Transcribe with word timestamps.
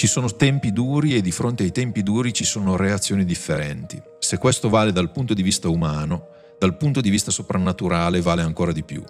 Ci 0.00 0.06
sono 0.06 0.34
tempi 0.34 0.72
duri 0.72 1.14
e 1.14 1.20
di 1.20 1.30
fronte 1.30 1.62
ai 1.62 1.72
tempi 1.72 2.02
duri 2.02 2.32
ci 2.32 2.46
sono 2.46 2.74
reazioni 2.74 3.22
differenti. 3.26 4.00
Se 4.18 4.38
questo 4.38 4.70
vale 4.70 4.92
dal 4.92 5.12
punto 5.12 5.34
di 5.34 5.42
vista 5.42 5.68
umano, 5.68 6.28
dal 6.58 6.78
punto 6.78 7.02
di 7.02 7.10
vista 7.10 7.30
soprannaturale 7.30 8.22
vale 8.22 8.40
ancora 8.40 8.72
di 8.72 8.82
più. 8.82 9.04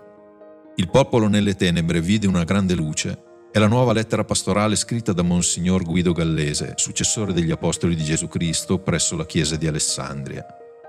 Il 0.75 0.91
popolo 0.91 1.29
nelle 1.29 1.55
tenebre 1.55 2.01
vide 2.01 2.27
una 2.27 2.43
grande 2.43 2.75
luce 2.75 3.23
è 3.53 3.61
la 3.61 3.69
nuova 3.69 3.93
lettera 3.93 4.25
pastorale 4.25 4.75
scritta 4.75 5.13
da 5.13 5.23
Monsignor 5.23 5.85
Guido 5.85 6.11
Gallese, 6.11 6.73
successore 6.75 7.33
degli 7.33 7.53
Apostoli 7.53 7.95
di 7.95 8.03
Gesù 8.03 8.27
Cristo 8.27 8.81
presso 8.81 9.15
la 9.15 9.27
Chiesa 9.27 9.55
di 9.55 9.69
Alessandria. 9.69 10.45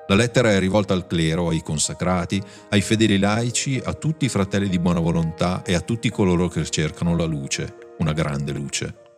La 0.07 0.15
lettera 0.15 0.49
è 0.51 0.57
rivolta 0.57 0.95
al 0.95 1.05
clero, 1.05 1.49
ai 1.49 1.61
consacrati, 1.61 2.41
ai 2.69 2.81
fedeli 2.81 3.19
laici, 3.19 3.79
a 3.83 3.93
tutti 3.93 4.25
i 4.25 4.29
fratelli 4.29 4.67
di 4.67 4.79
buona 4.79 4.99
volontà 4.99 5.61
e 5.61 5.75
a 5.75 5.81
tutti 5.81 6.09
coloro 6.09 6.47
che 6.47 6.67
cercano 6.67 7.15
la 7.15 7.25
luce, 7.25 7.75
una 7.99 8.13
grande 8.13 8.51
luce. 8.51 9.09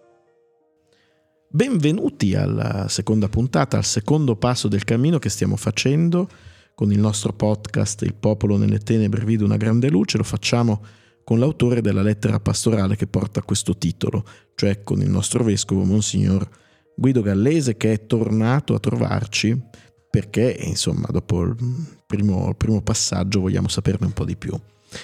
Benvenuti 1.56 2.34
alla 2.34 2.88
seconda 2.88 3.30
puntata, 3.30 3.78
al 3.78 3.86
secondo 3.86 4.36
passo 4.36 4.68
del 4.68 4.84
cammino 4.84 5.20
che 5.20 5.30
stiamo 5.30 5.56
facendo 5.56 6.28
con 6.74 6.92
il 6.92 6.98
nostro 6.98 7.32
podcast 7.32 8.02
Il 8.02 8.16
popolo 8.16 8.58
nelle 8.58 8.80
tenebre 8.80 9.24
vide 9.24 9.44
una 9.44 9.56
grande 9.56 9.88
luce. 9.92 10.18
Lo 10.18 10.24
facciamo 10.24 10.84
con 11.24 11.38
l'autore 11.38 11.82
della 11.82 12.02
lettera 12.02 12.40
pastorale 12.40 12.96
che 12.96 13.06
porta 13.06 13.44
questo 13.44 13.78
titolo, 13.78 14.26
cioè 14.56 14.82
con 14.82 15.02
il 15.02 15.12
nostro 15.12 15.44
vescovo 15.44 15.84
Monsignor 15.84 16.50
Guido 16.96 17.22
Gallese 17.22 17.78
che 17.78 17.94
è 17.94 18.06
tornato 18.08 18.74
a 18.74 18.80
trovarci 18.80 19.56
perché 20.10 20.58
insomma 20.60 21.06
dopo 21.12 21.44
il 21.44 21.56
primo, 22.08 22.50
il 22.50 22.56
primo 22.56 22.82
passaggio 22.82 23.42
vogliamo 23.42 23.68
saperne 23.68 24.08
un 24.08 24.14
po' 24.14 24.26
di 24.26 24.38
più. 24.38 24.60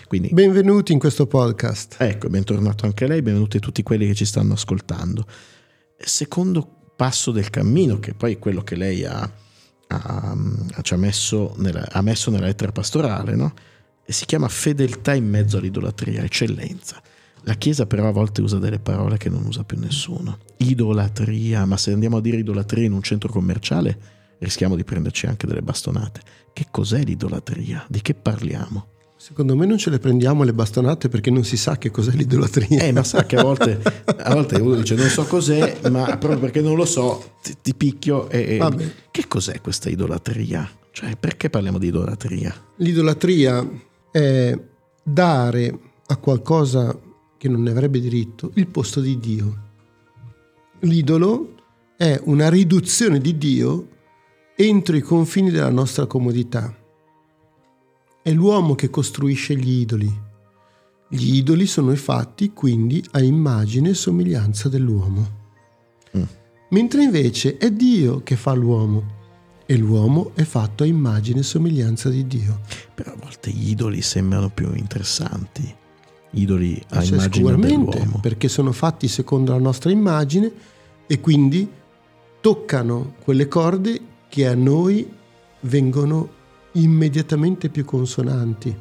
Quindi, 0.08 0.30
benvenuti 0.32 0.94
in 0.94 1.00
questo 1.00 1.28
podcast. 1.28 1.98
Ecco, 2.00 2.28
bentornato 2.28 2.88
anche 2.88 3.06
lei, 3.06 3.22
benvenuti 3.22 3.58
a 3.58 3.60
tutti 3.60 3.84
quelli 3.84 4.08
che 4.08 4.16
ci 4.16 4.26
stanno 4.26 4.54
ascoltando. 4.54 5.28
Secondo 6.04 6.92
passo 6.96 7.32
del 7.32 7.50
cammino, 7.50 8.00
che 8.00 8.14
poi 8.14 8.34
è 8.34 8.40
quello 8.40 8.62
che 8.62 8.76
lei 8.76 9.06
ha, 9.06 9.22
ha, 9.88 10.36
ha, 10.36 10.98
messo, 10.98 11.54
nella, 11.58 11.88
ha 11.92 12.02
messo 12.02 12.32
nella 12.32 12.48
lettera 12.48 12.72
pastorale, 12.72 13.36
no? 13.36 13.54
e 14.10 14.12
si 14.12 14.26
chiama 14.26 14.48
fedeltà 14.48 15.14
in 15.14 15.30
mezzo 15.30 15.58
all'idolatria, 15.58 16.24
eccellenza. 16.24 17.00
La 17.44 17.54
Chiesa 17.54 17.86
però 17.86 18.08
a 18.08 18.12
volte 18.12 18.42
usa 18.42 18.58
delle 18.58 18.80
parole 18.80 19.18
che 19.18 19.30
non 19.30 19.46
usa 19.46 19.64
più 19.64 19.78
nessuno. 19.78 20.40
Idolatria, 20.58 21.66
ma 21.66 21.78
se 21.78 21.92
andiamo 21.92 22.18
a 22.18 22.22
dire 22.22 22.38
idolatria 22.38 22.86
in 22.86 22.94
un 22.94 23.04
centro 23.04 23.30
commerciale 23.30 24.18
rischiamo 24.40 24.76
di 24.76 24.84
prenderci 24.84 25.28
anche 25.28 25.46
delle 25.46 25.62
bastonate. 25.62 26.22
Che 26.52 26.68
cos'è 26.72 27.04
l'idolatria? 27.04 27.86
Di 27.88 28.02
che 28.02 28.16
parliamo? 28.16 28.98
Secondo 29.22 29.54
me 29.54 29.66
non 29.66 29.78
ce 29.78 29.90
le 29.90 30.00
prendiamo 30.00 30.44
le 30.44 30.54
bastonate 30.54 31.10
perché 31.10 31.30
non 31.30 31.44
si 31.44 31.58
sa 31.58 31.78
che 31.78 31.92
cos'è 31.92 32.14
l'idolatria. 32.14 32.84
Eh, 32.84 32.94
ma 32.94 33.04
sa 33.04 33.26
che 33.26 33.36
a 33.36 33.44
volte, 33.44 33.78
a 34.06 34.34
volte 34.34 34.56
uno 34.56 34.76
dice 34.76 34.96
non 34.96 35.10
so 35.10 35.26
cos'è, 35.26 35.78
ma 35.92 36.16
proprio 36.16 36.40
perché 36.40 36.62
non 36.62 36.78
lo 36.78 36.86
so 36.86 37.34
ti, 37.44 37.54
ti 37.62 37.76
picchio 37.76 38.30
e... 38.30 38.56
Vabbè. 38.56 38.92
Che 39.12 39.28
cos'è 39.28 39.60
questa 39.60 39.90
idolatria? 39.90 40.66
Cioè, 40.92 41.18
perché 41.18 41.50
parliamo 41.50 41.78
di 41.78 41.88
idolatria? 41.88 42.56
L'idolatria 42.78 43.70
è 44.10 44.58
dare 45.04 45.80
a 46.08 46.16
qualcosa 46.16 46.98
che 47.38 47.50
non 47.50 47.62
ne 47.62 47.72
avrebbe 47.72 48.00
diritto 48.00 48.52
il 48.54 48.68
posto 48.68 49.02
di 49.02 49.20
Dio. 49.20 49.58
L'idolo 50.80 51.56
è 51.98 52.18
una 52.24 52.48
riduzione 52.48 53.20
di 53.20 53.38
Dio 53.38 53.88
entro 54.56 54.96
i 54.96 55.02
confini 55.02 55.52
della 55.52 55.70
nostra 55.70 56.06
comodità. 56.06 56.74
È 58.22 58.32
l'uomo 58.32 58.76
che 58.76 58.90
costruisce 58.90 59.56
gli 59.56 59.80
idoli. 59.80 60.28
Gli 61.08 61.36
idoli 61.36 61.66
sono 61.66 61.96
fatti 61.96 62.52
quindi 62.52 63.04
a 63.12 63.22
immagine 63.22 63.90
e 63.90 63.94
somiglianza 63.94 64.70
dell'uomo. 64.70 65.38
Mm. 66.18 66.24
Mentre 66.72 67.04
invece 67.04 67.58
è 67.58 67.72
Dio 67.72 68.22
che 68.22 68.36
fa 68.36 68.54
l'uomo 68.54 69.18
e 69.66 69.78
l'uomo 69.78 70.32
è 70.36 70.44
fatto 70.44 70.84
a 70.84 70.88
immagine 70.88 71.40
e 71.40 71.44
somiglianza 71.44 72.10
di 72.10 72.28
Dio. 72.28 72.60
Però 72.94 73.12
a 73.12 73.16
volte 73.20 73.52
gli 73.52 73.70
idoli 73.70 74.02
sembrano 74.02 74.50
più 74.50 74.74
interessanti. 74.74 75.76
Idoli 76.32 76.80
a 76.90 77.02
cioè, 77.02 77.16
immagine 77.16 77.56
dell'uomo. 77.56 78.20
Perché 78.22 78.48
sono 78.50 78.72
fatti 78.72 79.08
secondo 79.08 79.52
la 79.54 79.60
nostra 79.60 79.92
immagine 79.92 80.52
e 81.08 81.20
quindi 81.20 81.68
toccano 82.42 83.16
quelle 83.24 83.48
corde 83.48 84.00
che 84.28 84.48
a 84.48 84.56
noi 84.56 85.10
vengono 85.62 86.38
immediatamente 86.74 87.70
più 87.70 87.86
consonanti. 87.86 88.76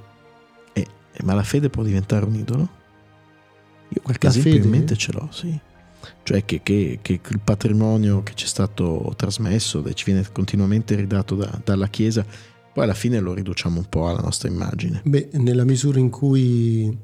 Eh, 0.73 0.87
ma 1.23 1.35
la 1.35 1.43
fede 1.43 1.71
può 1.71 1.83
diventare 1.83 2.25
un 2.25 2.35
idolo? 2.35 2.69
Io 3.89 4.01
qualche 4.03 4.27
la 4.27 4.33
esempio 4.33 4.53
fede? 4.53 4.65
in 4.65 4.71
mente 4.71 4.97
ce 4.97 5.13
l'ho, 5.13 5.29
sì 5.31 5.61
cioè 6.23 6.45
che, 6.45 6.61
che, 6.63 6.99
che, 7.03 7.21
il 7.29 7.41
patrimonio 7.41 8.23
che 8.23 8.35
ci 8.35 8.45
è 8.45 8.49
stato 8.49 9.13
trasmesso, 9.17 9.83
ci 9.95 10.05
viene 10.05 10.25
continuamente 10.31 10.95
ridato 10.95 11.35
da, 11.35 11.61
dalla 11.65 11.89
Chiesa, 11.89 12.25
poi 12.73 12.85
alla 12.85 12.95
fine 12.95 13.19
lo 13.21 13.35
riduciamo 13.35 13.79
un 13.79 13.87
po' 13.89 14.09
alla 14.09 14.21
nostra 14.21 14.49
immagine. 14.49 15.01
Beh, 15.05 15.31
nella 15.33 15.65
misura 15.65 15.99
in 15.99 16.11
cui 16.11 16.97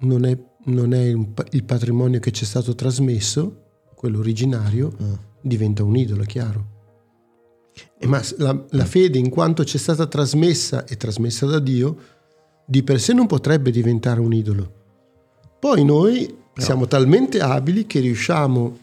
non 0.00 0.24
è, 0.24 0.38
non 0.64 0.94
è 0.94 1.04
il 1.04 1.64
patrimonio 1.64 2.18
che 2.18 2.30
ci 2.30 2.44
è 2.44 2.46
stato 2.46 2.74
trasmesso, 2.74 3.64
quello 3.94 4.18
originario, 4.18 4.92
mm. 5.02 5.12
diventa 5.42 5.84
un 5.84 5.96
idolo, 5.96 6.22
è 6.22 6.26
chiaro. 6.26 6.78
Ma 8.06 8.22
la, 8.38 8.64
la 8.70 8.84
fede, 8.84 9.18
in 9.18 9.28
quanto 9.28 9.64
ci 9.64 9.76
è 9.76 9.80
stata 9.80 10.06
trasmessa 10.06 10.84
e 10.84 10.96
trasmessa 10.96 11.46
da 11.46 11.58
Dio, 11.58 11.96
di 12.66 12.82
per 12.82 13.00
sé 13.00 13.12
non 13.12 13.26
potrebbe 13.26 13.70
diventare 13.70 14.20
un 14.20 14.32
idolo. 14.32 14.72
Poi 15.58 15.84
noi 15.84 16.38
No. 16.60 16.64
Siamo 16.64 16.86
talmente 16.86 17.40
abili 17.40 17.86
che 17.86 18.00
riusciamo 18.00 18.78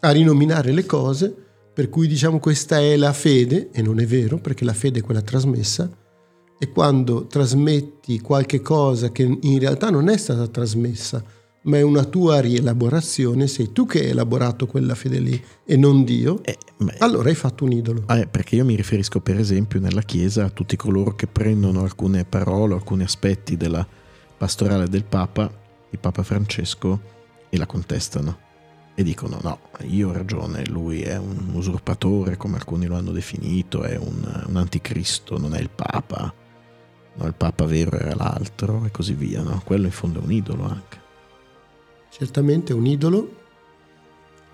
a 0.00 0.10
rinominare 0.10 0.72
le 0.72 0.86
cose, 0.86 1.34
per 1.74 1.88
cui 1.88 2.06
diciamo 2.06 2.38
questa 2.38 2.78
è 2.78 2.96
la 2.96 3.12
fede, 3.12 3.70
e 3.72 3.82
non 3.82 4.00
è 4.00 4.06
vero, 4.06 4.38
perché 4.38 4.64
la 4.64 4.72
fede 4.72 5.00
è 5.00 5.02
quella 5.02 5.20
trasmessa, 5.20 5.90
e 6.58 6.68
quando 6.70 7.26
trasmetti 7.26 8.20
qualche 8.20 8.60
cosa 8.62 9.10
che 9.10 9.22
in 9.40 9.58
realtà 9.58 9.90
non 9.90 10.08
è 10.08 10.16
stata 10.16 10.46
trasmessa, 10.46 11.22
ma 11.68 11.76
è 11.76 11.82
una 11.82 12.04
tua 12.04 12.40
rielaborazione, 12.40 13.46
sei 13.46 13.72
tu 13.72 13.86
che 13.86 14.00
hai 14.00 14.08
elaborato 14.08 14.66
quella 14.66 14.94
fede 14.94 15.20
lì 15.20 15.42
e 15.64 15.76
non 15.76 16.04
Dio, 16.04 16.42
eh, 16.42 16.58
beh, 16.76 16.96
allora 16.98 17.28
hai 17.28 17.34
fatto 17.34 17.64
un 17.64 17.72
idolo. 17.72 18.04
Eh, 18.08 18.26
perché 18.26 18.56
io 18.56 18.64
mi 18.64 18.74
riferisco 18.74 19.20
per 19.20 19.38
esempio 19.38 19.78
nella 19.78 20.02
Chiesa 20.02 20.44
a 20.44 20.50
tutti 20.50 20.76
coloro 20.76 21.14
che 21.14 21.26
prendono 21.26 21.82
alcune 21.82 22.24
parole, 22.24 22.74
alcuni 22.74 23.02
aspetti 23.04 23.56
della 23.56 23.86
pastorale 24.36 24.88
del 24.88 25.04
Papa, 25.04 25.50
il 25.90 25.98
Papa 25.98 26.22
Francesco, 26.22 27.16
e 27.50 27.56
la 27.56 27.66
contestano 27.66 28.46
e 28.94 29.02
dicono 29.04 29.38
no, 29.42 29.60
io 29.82 30.08
ho 30.08 30.12
ragione, 30.12 30.66
lui 30.66 31.02
è 31.02 31.16
un 31.16 31.50
usurpatore 31.52 32.36
come 32.36 32.56
alcuni 32.56 32.86
lo 32.86 32.96
hanno 32.96 33.12
definito, 33.12 33.84
è 33.84 33.96
un, 33.96 34.44
un 34.48 34.56
anticristo, 34.56 35.38
non 35.38 35.54
è 35.54 35.60
il 35.60 35.70
Papa, 35.70 36.34
no, 37.14 37.26
il 37.26 37.34
Papa 37.34 37.64
vero 37.64 37.96
era 37.96 38.14
l'altro 38.14 38.84
e 38.86 38.90
così 38.90 39.14
via, 39.14 39.42
no? 39.42 39.62
quello 39.64 39.86
in 39.86 39.92
fondo 39.92 40.20
è 40.20 40.24
un 40.24 40.32
idolo 40.32 40.64
anche. 40.64 41.06
Certamente 42.18 42.72
è 42.72 42.76
un 42.76 42.86
idolo. 42.86 43.36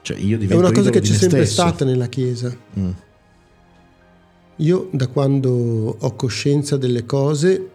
Cioè 0.03 0.19
io 0.19 0.39
è 0.39 0.55
una 0.55 0.71
cosa 0.71 0.91
che 0.91 1.01
c'è 1.01 1.15
sempre 1.15 1.47
stesso. 1.47 1.63
stata 1.67 1.85
nella 1.85 2.09
Chiesa. 2.09 2.55
Mm. 2.79 2.91
Io 4.57 4.89
da 4.93 5.09
quando 5.09 5.51
ho 5.99 6.15
coscienza 6.15 6.77
delle 6.77 7.05
cose 7.07 7.71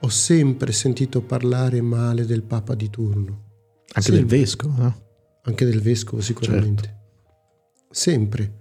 ho 0.00 0.08
sempre 0.08 0.72
sentito 0.72 1.20
parlare 1.20 1.80
male 1.82 2.24
del 2.24 2.42
Papa 2.42 2.74
di 2.74 2.88
turno 2.88 3.46
anche 3.92 4.12
Sempre. 4.12 4.26
del 4.26 4.38
vescovo, 4.40 4.82
no? 4.82 5.02
Anche 5.42 5.64
del 5.64 5.80
vescovo 5.80 6.20
sicuramente. 6.20 6.82
Certo. 6.82 6.96
Sempre. 7.90 8.52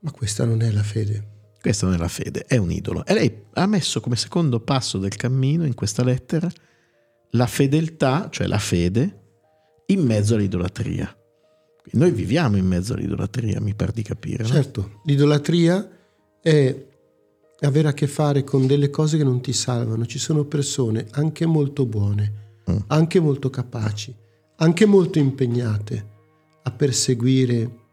Ma 0.00 0.10
questa 0.12 0.44
non 0.44 0.62
è 0.62 0.70
la 0.70 0.82
fede. 0.82 1.34
Questa 1.60 1.86
non 1.86 1.96
è 1.96 1.98
la 1.98 2.08
fede, 2.08 2.44
è 2.46 2.56
un 2.56 2.70
idolo. 2.70 3.04
E 3.04 3.14
lei 3.14 3.44
ha 3.54 3.66
messo 3.66 4.00
come 4.00 4.14
secondo 4.14 4.60
passo 4.60 4.98
del 4.98 5.16
cammino 5.16 5.66
in 5.66 5.74
questa 5.74 6.04
lettera 6.04 6.48
la 7.36 7.46
fedeltà, 7.46 8.28
cioè 8.30 8.46
la 8.46 8.58
fede, 8.58 9.20
in 9.86 10.04
mezzo 10.04 10.34
all'idolatria. 10.34 11.14
Noi 11.92 12.10
viviamo 12.10 12.56
in 12.56 12.66
mezzo 12.66 12.94
all'idolatria, 12.94 13.60
mi 13.60 13.74
pare 13.74 13.92
di 13.92 14.02
capire. 14.02 14.42
No? 14.42 14.48
Certo, 14.48 15.00
l'idolatria 15.04 15.88
è 16.40 16.86
avere 17.60 17.88
a 17.88 17.92
che 17.92 18.06
fare 18.06 18.42
con 18.42 18.66
delle 18.66 18.90
cose 18.90 19.16
che 19.16 19.24
non 19.24 19.40
ti 19.40 19.52
salvano. 19.52 20.04
Ci 20.04 20.18
sono 20.18 20.44
persone 20.44 21.06
anche 21.12 21.46
molto 21.46 21.86
buone 21.86 22.44
mm. 22.70 22.76
anche 22.88 23.20
molto 23.20 23.50
capaci, 23.50 24.14
anche 24.56 24.86
molto 24.86 25.18
impegnate 25.18 26.14
a 26.62 26.70
perseguire 26.70 27.84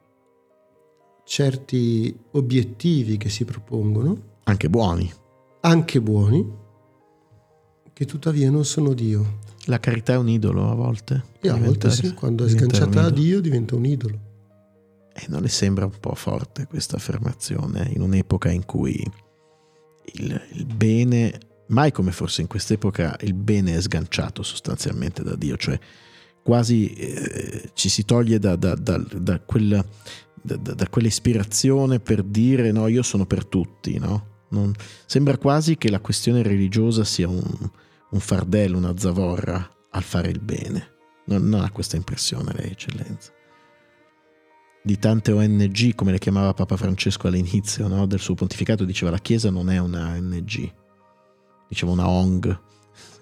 certi 1.26 2.16
obiettivi 2.32 3.18
che 3.18 3.30
si 3.30 3.46
propongono. 3.46 4.32
Anche 4.44 4.70
buoni. 4.70 5.12
Anche 5.62 6.02
buoni, 6.02 6.46
che 7.94 8.06
tuttavia 8.06 8.50
non 8.50 8.66
sono 8.66 8.94
Dio. 8.94 9.40
La 9.66 9.80
carità 9.80 10.14
è 10.14 10.18
un 10.18 10.30
idolo 10.30 10.70
a 10.70 10.74
volte. 10.74 11.24
E 11.40 11.50
a 11.50 11.56
volte 11.56 11.90
sì, 11.92 12.14
quando 12.14 12.46
è 12.46 12.50
sganciata 12.50 13.02
da 13.02 13.10
Dio 13.10 13.40
diventa 13.40 13.76
un 13.76 13.86
idolo. 13.86 14.20
E 15.14 15.26
non 15.30 15.42
le 15.42 15.48
sembra 15.48 15.86
un 15.86 15.98
po' 16.00 16.16
forte 16.16 16.66
questa 16.66 16.96
affermazione 16.96 17.92
in 17.94 18.02
un'epoca 18.02 18.50
in 18.50 18.66
cui 18.66 19.02
il, 20.16 20.42
il 20.54 20.66
bene 20.66 21.40
mai 21.68 21.92
come 21.92 22.12
forse 22.12 22.42
in 22.42 22.48
quest'epoca 22.48 23.16
il 23.22 23.34
bene 23.34 23.76
è 23.76 23.82
sganciato 23.82 24.44
sostanzialmente 24.44 25.24
da 25.24 25.36
Dio, 25.36 25.56
cioè 25.58 25.80
quasi 26.44 26.94
eh, 26.94 27.72
ci 27.74 27.90
si 27.90 28.04
toglie 28.06 28.38
da, 28.38 28.56
da, 28.56 28.76
da, 28.76 28.98
da 28.98 29.40
quella, 29.40 29.84
quell'ispirazione 30.90 32.00
per 32.00 32.24
dire 32.24 32.72
no, 32.72 32.88
io 32.88 33.02
sono 33.02 33.26
per 33.26 33.46
tutti, 33.46 33.98
no? 33.98 34.32
Non, 34.54 34.72
sembra 35.06 35.38
quasi 35.38 35.78
che 35.78 35.90
la 35.90 36.00
questione 36.00 36.44
religiosa 36.44 37.04
sia 37.04 37.28
un, 37.28 37.42
un 38.10 38.20
fardello, 38.20 38.78
una 38.78 38.96
zavorra 38.98 39.68
al 39.90 40.04
fare 40.04 40.30
il 40.30 40.40
bene. 40.40 40.92
Non, 41.26 41.48
non 41.48 41.62
ha 41.62 41.72
questa 41.72 41.96
impressione 41.96 42.54
lei, 42.54 42.72
eccellenza. 42.72 43.32
Di 44.84 45.00
tante 45.00 45.32
ONG, 45.32 45.96
come 45.96 46.12
le 46.12 46.20
chiamava 46.20 46.54
Papa 46.54 46.78
Francesco 46.78 47.28
all'inizio 47.28 47.88
no, 47.88 48.06
del 48.06 48.20
suo 48.20 48.36
pontificato, 48.36 48.84
diceva 48.86 49.12
la 49.12 49.20
Chiesa 49.20 49.50
non 49.50 49.70
è 49.70 49.80
una 49.80 50.10
ONG, 50.10 50.74
diceva 51.68 51.92
una 51.92 52.08
ONG. 52.08 52.60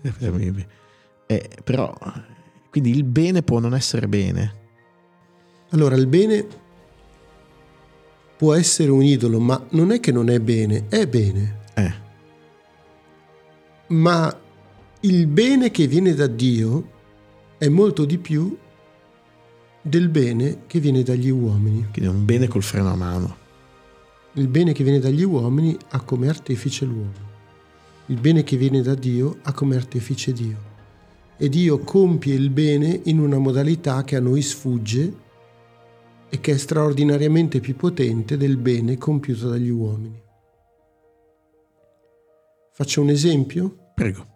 eh, 1.27 1.49
però, 1.63 1.95
quindi 2.69 2.89
il 2.89 3.03
bene 3.03 3.43
può 3.43 3.59
non 3.59 3.73
essere 3.73 4.07
bene. 4.07 4.59
Allora, 5.69 5.95
il 5.95 6.07
bene 6.07 6.47
può 8.41 8.55
essere 8.55 8.89
un 8.89 9.03
idolo, 9.03 9.39
ma 9.39 9.63
non 9.69 9.91
è 9.91 9.99
che 9.99 10.11
non 10.11 10.27
è 10.27 10.39
bene, 10.39 10.85
è 10.89 11.05
bene. 11.05 11.59
Eh. 11.75 11.93
Ma 13.89 14.35
il 15.01 15.27
bene 15.27 15.69
che 15.69 15.85
viene 15.85 16.15
da 16.15 16.25
Dio 16.25 16.89
è 17.59 17.67
molto 17.67 18.03
di 18.03 18.17
più 18.17 18.57
del 19.79 20.09
bene 20.09 20.63
che 20.65 20.79
viene 20.79 21.03
dagli 21.03 21.29
uomini. 21.29 21.85
Quindi 21.91 22.05
è 22.05 22.07
un 22.07 22.25
bene 22.25 22.47
col 22.47 22.63
freno 22.63 22.89
a 22.89 22.95
mano. 22.95 23.37
Il 24.33 24.47
bene 24.47 24.71
che 24.71 24.83
viene 24.83 24.97
dagli 24.97 25.21
uomini 25.21 25.77
ha 25.89 26.01
come 26.01 26.27
artefice 26.27 26.83
l'uomo. 26.85 27.29
Il 28.07 28.19
bene 28.19 28.41
che 28.43 28.57
viene 28.57 28.81
da 28.81 28.95
Dio 28.95 29.37
ha 29.43 29.53
come 29.53 29.75
artefice 29.75 30.33
Dio. 30.33 30.57
E 31.37 31.47
Dio 31.47 31.77
compie 31.77 32.33
il 32.33 32.49
bene 32.49 33.01
in 33.03 33.19
una 33.19 33.37
modalità 33.37 34.03
che 34.03 34.15
a 34.15 34.19
noi 34.19 34.41
sfugge 34.41 35.20
e 36.33 36.39
che 36.39 36.53
è 36.53 36.57
straordinariamente 36.57 37.59
più 37.59 37.75
potente 37.75 38.37
del 38.37 38.55
bene 38.55 38.97
compiuto 38.97 39.49
dagli 39.49 39.67
uomini. 39.67 40.23
Faccio 42.71 43.01
un 43.01 43.09
esempio? 43.09 43.91
Prego. 43.93 44.27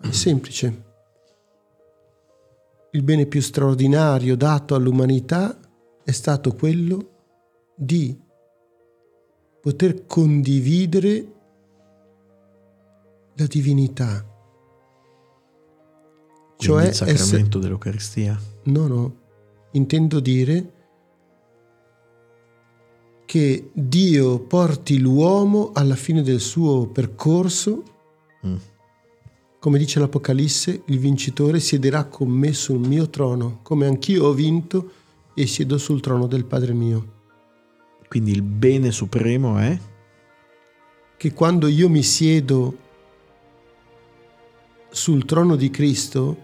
È 0.00 0.10
semplice. 0.10 0.84
Il 2.90 3.02
bene 3.04 3.26
più 3.26 3.40
straordinario 3.40 4.36
dato 4.36 4.74
all'umanità 4.74 5.56
è 6.02 6.10
stato 6.10 6.52
quello 6.52 7.10
di 7.76 8.20
poter 9.60 10.04
condividere 10.04 11.32
la 13.34 13.46
divinità. 13.46 14.26
Cioè 16.56 16.86
il 16.88 16.92
sacramento 16.92 17.22
essere... 17.22 17.60
dell'Eucaristia? 17.60 18.40
No, 18.64 18.86
no 18.88 19.21
intendo 19.72 20.20
dire 20.20 20.80
che 23.24 23.70
Dio 23.72 24.40
porti 24.40 24.98
l'uomo 24.98 25.70
alla 25.72 25.94
fine 25.94 26.22
del 26.22 26.40
suo 26.40 26.88
percorso, 26.88 27.82
mm. 28.46 28.56
come 29.58 29.78
dice 29.78 30.00
l'Apocalisse, 30.00 30.82
il 30.86 30.98
vincitore 30.98 31.58
siederà 31.58 32.04
con 32.04 32.28
me 32.28 32.52
sul 32.52 32.78
mio 32.78 33.08
trono, 33.08 33.60
come 33.62 33.86
anch'io 33.86 34.26
ho 34.26 34.32
vinto 34.32 34.92
e 35.34 35.46
siedo 35.46 35.78
sul 35.78 36.00
trono 36.00 36.26
del 36.26 36.44
Padre 36.44 36.74
mio. 36.74 37.20
Quindi 38.06 38.32
il 38.32 38.42
bene 38.42 38.90
supremo 38.90 39.56
è? 39.56 39.78
Che 41.16 41.32
quando 41.32 41.68
io 41.68 41.88
mi 41.88 42.02
siedo 42.02 42.76
sul 44.90 45.24
trono 45.24 45.56
di 45.56 45.70
Cristo 45.70 46.36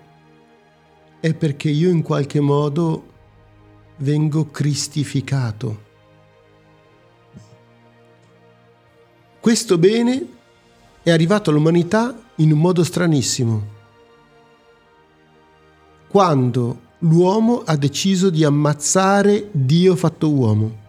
è 1.21 1.35
perché 1.35 1.69
io 1.69 1.91
in 1.91 2.01
qualche 2.01 2.41
modo 2.41 3.17
vengo 3.99 4.51
cristificato. 4.51 5.87
Questo 9.41 9.79
bene 9.79 10.27
è 11.03 11.11
arrivato 11.11 11.51
all'umanità 11.51 12.21
in 12.37 12.53
un 12.53 12.59
modo 12.59 12.85
stranissimo. 12.85 13.77
Quando 16.09 16.81
l'uomo 16.99 17.63
ha 17.65 17.77
deciso 17.77 18.31
di 18.31 18.45
ammazzare 18.45 19.49
Dio 19.53 19.95
fatto 19.97 20.31
uomo. 20.31 20.87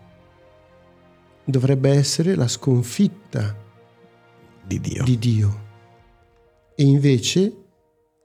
Dovrebbe 1.44 1.90
essere 1.92 2.36
la 2.36 2.48
sconfitta 2.48 3.56
di 4.66 4.80
Dio. 4.80 5.04
Di 5.04 5.18
Dio. 5.18 5.68
E 6.76 6.84
invece 6.84 7.54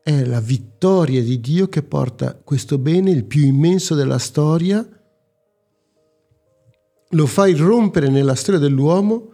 è 0.05 0.23
la 0.23 0.41
vittoria 0.41 1.23
di 1.23 1.41
Dio 1.41 1.67
che 1.71 1.83
porta 1.83 2.35
questo 2.35 2.77
bene, 2.77 3.11
il 3.11 3.25
più 3.25 3.43
immenso 3.43 3.95
della 3.95 4.19
storia, 4.19 4.87
lo 7.09 7.27
fa 7.27 7.47
irrompere 7.47 8.11
nella 8.11 8.35
storia 8.35 8.61
dell'uomo 8.61 9.31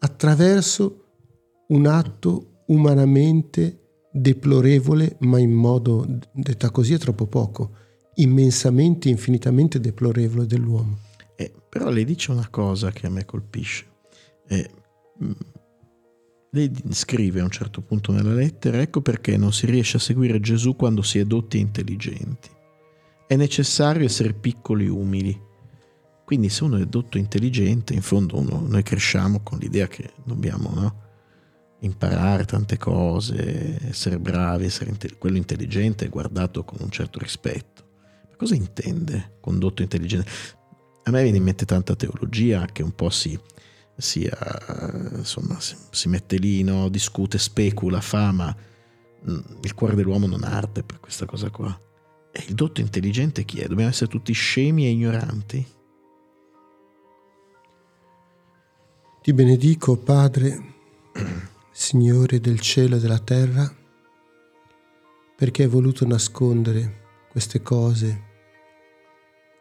attraverso 0.00 1.04
un 1.68 1.86
atto 1.86 2.64
umanamente 2.66 4.08
deplorevole, 4.12 5.16
ma 5.20 5.38
in 5.38 5.52
modo, 5.52 6.06
detta 6.32 6.70
così 6.70 6.92
è 6.92 6.98
troppo 6.98 7.26
poco, 7.26 7.76
immensamente, 8.16 9.08
infinitamente 9.08 9.80
deplorevole 9.80 10.44
dell'uomo. 10.44 10.98
Eh, 11.36 11.50
però 11.70 11.88
lei 11.88 12.04
dice 12.04 12.32
una 12.32 12.48
cosa 12.50 12.90
che 12.90 13.06
a 13.06 13.10
me 13.10 13.24
colpisce. 13.24 13.86
Eh, 14.46 14.70
lei 16.54 16.70
scrive 16.90 17.40
a 17.40 17.44
un 17.44 17.50
certo 17.50 17.80
punto 17.80 18.12
nella 18.12 18.34
lettera, 18.34 18.80
ecco 18.80 19.00
perché 19.00 19.38
non 19.38 19.52
si 19.54 19.64
riesce 19.64 19.96
a 19.96 20.00
seguire 20.00 20.38
Gesù 20.38 20.76
quando 20.76 21.00
si 21.00 21.18
è 21.18 21.24
dotti 21.24 21.56
e 21.56 21.60
intelligenti. 21.60 22.50
È 23.26 23.36
necessario 23.36 24.04
essere 24.04 24.34
piccoli 24.34 24.84
e 24.84 24.90
umili. 24.90 25.40
Quindi 26.24 26.50
se 26.50 26.64
uno 26.64 26.76
è 26.76 26.84
dotto 26.84 27.16
e 27.16 27.20
intelligente, 27.20 27.94
in 27.94 28.02
fondo 28.02 28.38
uno, 28.38 28.64
noi 28.66 28.82
cresciamo 28.82 29.40
con 29.42 29.58
l'idea 29.58 29.88
che 29.88 30.12
dobbiamo 30.24 30.70
no? 30.74 31.00
imparare 31.80 32.44
tante 32.44 32.76
cose, 32.76 33.88
essere 33.88 34.18
bravi, 34.18 34.66
essere 34.66 34.90
inte- 34.90 35.16
quello 35.16 35.38
intelligente 35.38 36.04
è 36.04 36.10
guardato 36.10 36.64
con 36.64 36.78
un 36.82 36.90
certo 36.90 37.18
rispetto. 37.18 37.82
Ma 38.28 38.36
cosa 38.36 38.54
intende 38.54 39.36
con 39.40 39.58
dotto 39.58 39.80
e 39.80 39.84
intelligente? 39.84 40.30
A 41.04 41.10
me 41.10 41.22
viene 41.22 41.38
in 41.38 41.44
mente 41.44 41.64
tanta 41.64 41.96
teologia 41.96 42.66
che 42.66 42.82
un 42.82 42.92
po' 42.94 43.08
si 43.08 43.38
sia, 44.02 44.36
insomma, 45.14 45.58
si, 45.60 46.08
mette 46.08 46.36
lì, 46.36 46.62
no? 46.62 46.88
discute, 46.88 47.38
specula, 47.38 48.00
fa, 48.00 48.32
ma 48.32 48.54
mm, 49.30 49.38
il 49.62 49.74
cuore 49.74 49.94
dell'uomo 49.94 50.26
non 50.26 50.42
arde 50.42 50.82
per 50.82 50.98
questa 50.98 51.24
cosa 51.24 51.50
qua. 51.50 51.80
E 52.32 52.44
il 52.48 52.54
dotto 52.54 52.80
intelligente 52.80 53.44
chi 53.44 53.60
è? 53.60 53.68
Dobbiamo 53.68 53.90
essere 53.90 54.10
tutti 54.10 54.32
scemi 54.32 54.86
e 54.86 54.90
ignoranti? 54.90 55.66
Ti 59.22 59.32
benedico, 59.32 59.96
Padre, 59.96 60.74
Signore 61.70 62.40
del 62.40 62.58
cielo 62.60 62.96
e 62.96 62.98
della 62.98 63.20
terra, 63.20 63.72
perché 65.36 65.62
hai 65.62 65.68
voluto 65.68 66.04
nascondere 66.06 67.26
queste 67.30 67.62
cose 67.62 68.30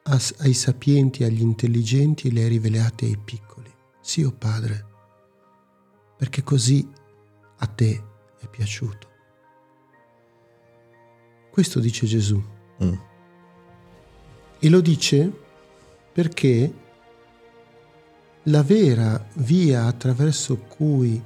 ai 0.03 0.53
sapienti, 0.53 1.23
agli 1.23 1.41
intelligenti 1.41 2.27
e 2.27 2.31
le 2.31 2.43
hai 2.43 2.49
rivelate 2.49 3.05
ai 3.05 3.17
piccoli. 3.17 3.61
Sì, 4.01 4.23
oh 4.23 4.31
Padre, 4.31 4.85
perché 6.17 6.43
così 6.43 6.87
a 7.57 7.65
te 7.67 8.03
è 8.39 8.47
piaciuto. 8.47 9.09
Questo 11.51 11.79
dice 11.79 12.05
Gesù. 12.07 12.41
Mm. 12.83 12.93
E 14.59 14.69
lo 14.69 14.81
dice 14.81 15.31
perché 16.11 16.73
la 18.43 18.63
vera 18.63 19.23
via 19.35 19.85
attraverso 19.85 20.57
cui 20.57 21.23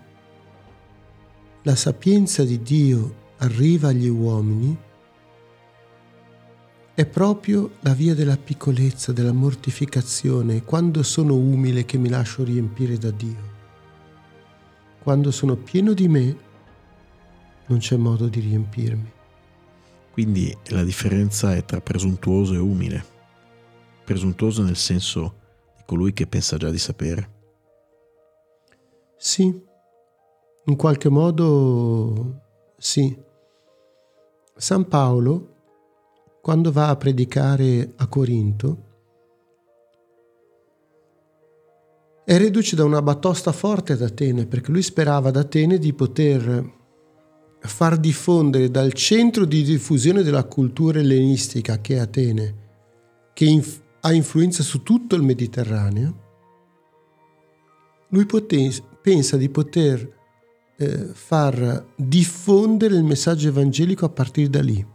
la 1.62 1.75
sapienza 1.75 2.44
di 2.44 2.62
Dio 2.62 3.24
arriva 3.38 3.89
agli 3.89 4.08
uomini 4.08 4.77
è 6.96 7.06
proprio 7.06 7.72
la 7.82 7.94
via 7.94 8.16
della 8.16 8.38
piccolezza, 8.38 9.12
della 9.12 9.34
mortificazione, 9.34 10.64
quando 10.64 11.04
sono 11.04 11.36
umile 11.36 11.84
che 11.84 11.98
mi 11.98 12.08
lascio 12.08 12.46
riempire 12.46 12.98
da 12.98 13.12
Dio. 13.12 13.54
Quando 15.04 15.30
sono 15.32 15.58
pieno 15.58 15.92
di 15.92 16.08
me, 16.08 16.38
non 17.66 17.80
c'è 17.80 17.98
modo 17.98 18.30
di 18.30 18.40
riempirmi. 18.40 19.12
Quindi 20.14 20.58
la 20.68 20.86
differenza 20.86 21.54
è 21.54 21.66
tra 21.66 21.82
presuntuoso 21.82 22.54
e 22.54 22.60
umile. 22.60 23.06
Presuntuoso 24.06 24.64
nel 24.64 24.78
senso 24.78 25.36
di 25.75 25.84
colui 25.86 26.14
che 26.14 26.28
pensa 26.28 26.56
già 26.56 26.70
di 26.70 26.78
sapere. 26.78 27.30
Sì, 29.18 29.44
in 30.64 30.75
qualche 30.78 31.10
modo 31.10 32.42
sì. 32.78 33.22
San 34.56 34.88
Paolo 34.88 35.55
quando 36.46 36.72
va 36.72 36.90
a 36.90 36.96
predicare 36.96 37.94
a 37.96 38.06
Corinto, 38.06 38.84
è 42.24 42.38
riduce 42.38 42.75
da 42.75 42.84
una 42.84 43.02
batosta 43.02 43.52
forte 43.52 43.94
ad 43.94 44.04
Atene, 44.04 44.46
perché 44.46 44.70
lui 44.70 44.84
sperava 44.84 45.30
ad 45.30 45.38
Atene 45.38 45.80
di 45.80 45.92
poter 45.94 46.72
far 47.62 47.98
diffondere 47.98 48.70
dal 48.70 48.94
centro 48.94 49.46
di 49.46 49.64
diffusione 49.64 50.22
della 50.22 50.44
cultura 50.44 51.00
ellenistica 51.00 51.82
che 51.82 51.96
è 51.96 51.98
Atene, 51.98 52.56
che 53.34 53.46
inf- 53.46 53.82
ha 54.02 54.14
influenza 54.14 54.62
su 54.62 54.84
tutto 54.84 55.16
il 55.16 55.24
Mediterraneo, 55.24 56.16
lui 58.10 58.28
poten- 58.28 58.72
pensa 59.02 59.36
di 59.36 59.50
poter 59.50 60.16
eh, 60.78 61.10
far 61.12 61.88
diffondere 61.96 62.96
il 62.96 63.04
messaggio 63.04 63.48
evangelico 63.48 64.06
a 64.06 64.10
partire 64.10 64.50
da 64.52 64.62
lì. 64.62 64.94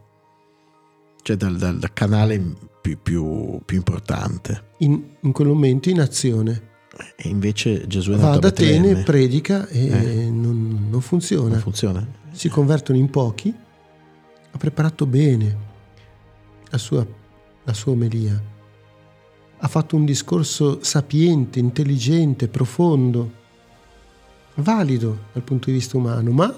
Cioè 1.21 1.35
dal, 1.35 1.55
dal, 1.57 1.77
dal 1.77 1.93
canale 1.93 2.39
più, 2.81 2.97
più, 3.01 3.59
più 3.63 3.77
importante. 3.77 4.69
In, 4.79 5.01
in, 5.21 5.31
quel 5.31 5.47
momento 5.47 5.89
in 5.89 6.01
azione. 6.01 6.69
E 7.15 7.29
invece 7.29 7.87
Gesù 7.87 8.11
è 8.11 8.15
Va 8.15 8.33
ad 8.33 8.43
Atene, 8.43 9.03
predica 9.03 9.67
e 9.67 9.85
eh. 9.85 10.29
non, 10.29 10.87
non, 10.89 11.01
funziona. 11.01 11.49
Non 11.49 11.59
funziona. 11.59 12.05
Si 12.31 12.49
convertono 12.49 12.97
in 12.97 13.09
pochi. 13.09 13.53
Ha 14.53 14.57
preparato 14.57 15.05
bene 15.05 15.57
la 16.69 16.77
sua, 16.77 17.05
la 17.63 17.73
sua 17.73 17.91
omelia. 17.91 18.49
Ha 19.63 19.67
fatto 19.67 19.95
un 19.95 20.05
discorso 20.05 20.79
sapiente, 20.81 21.59
intelligente, 21.59 22.47
profondo 22.47 23.39
valido 24.55 25.25
dal 25.33 25.43
punto 25.43 25.67
di 25.67 25.73
vista 25.73 25.97
umano, 25.97 26.31
ma 26.31 26.53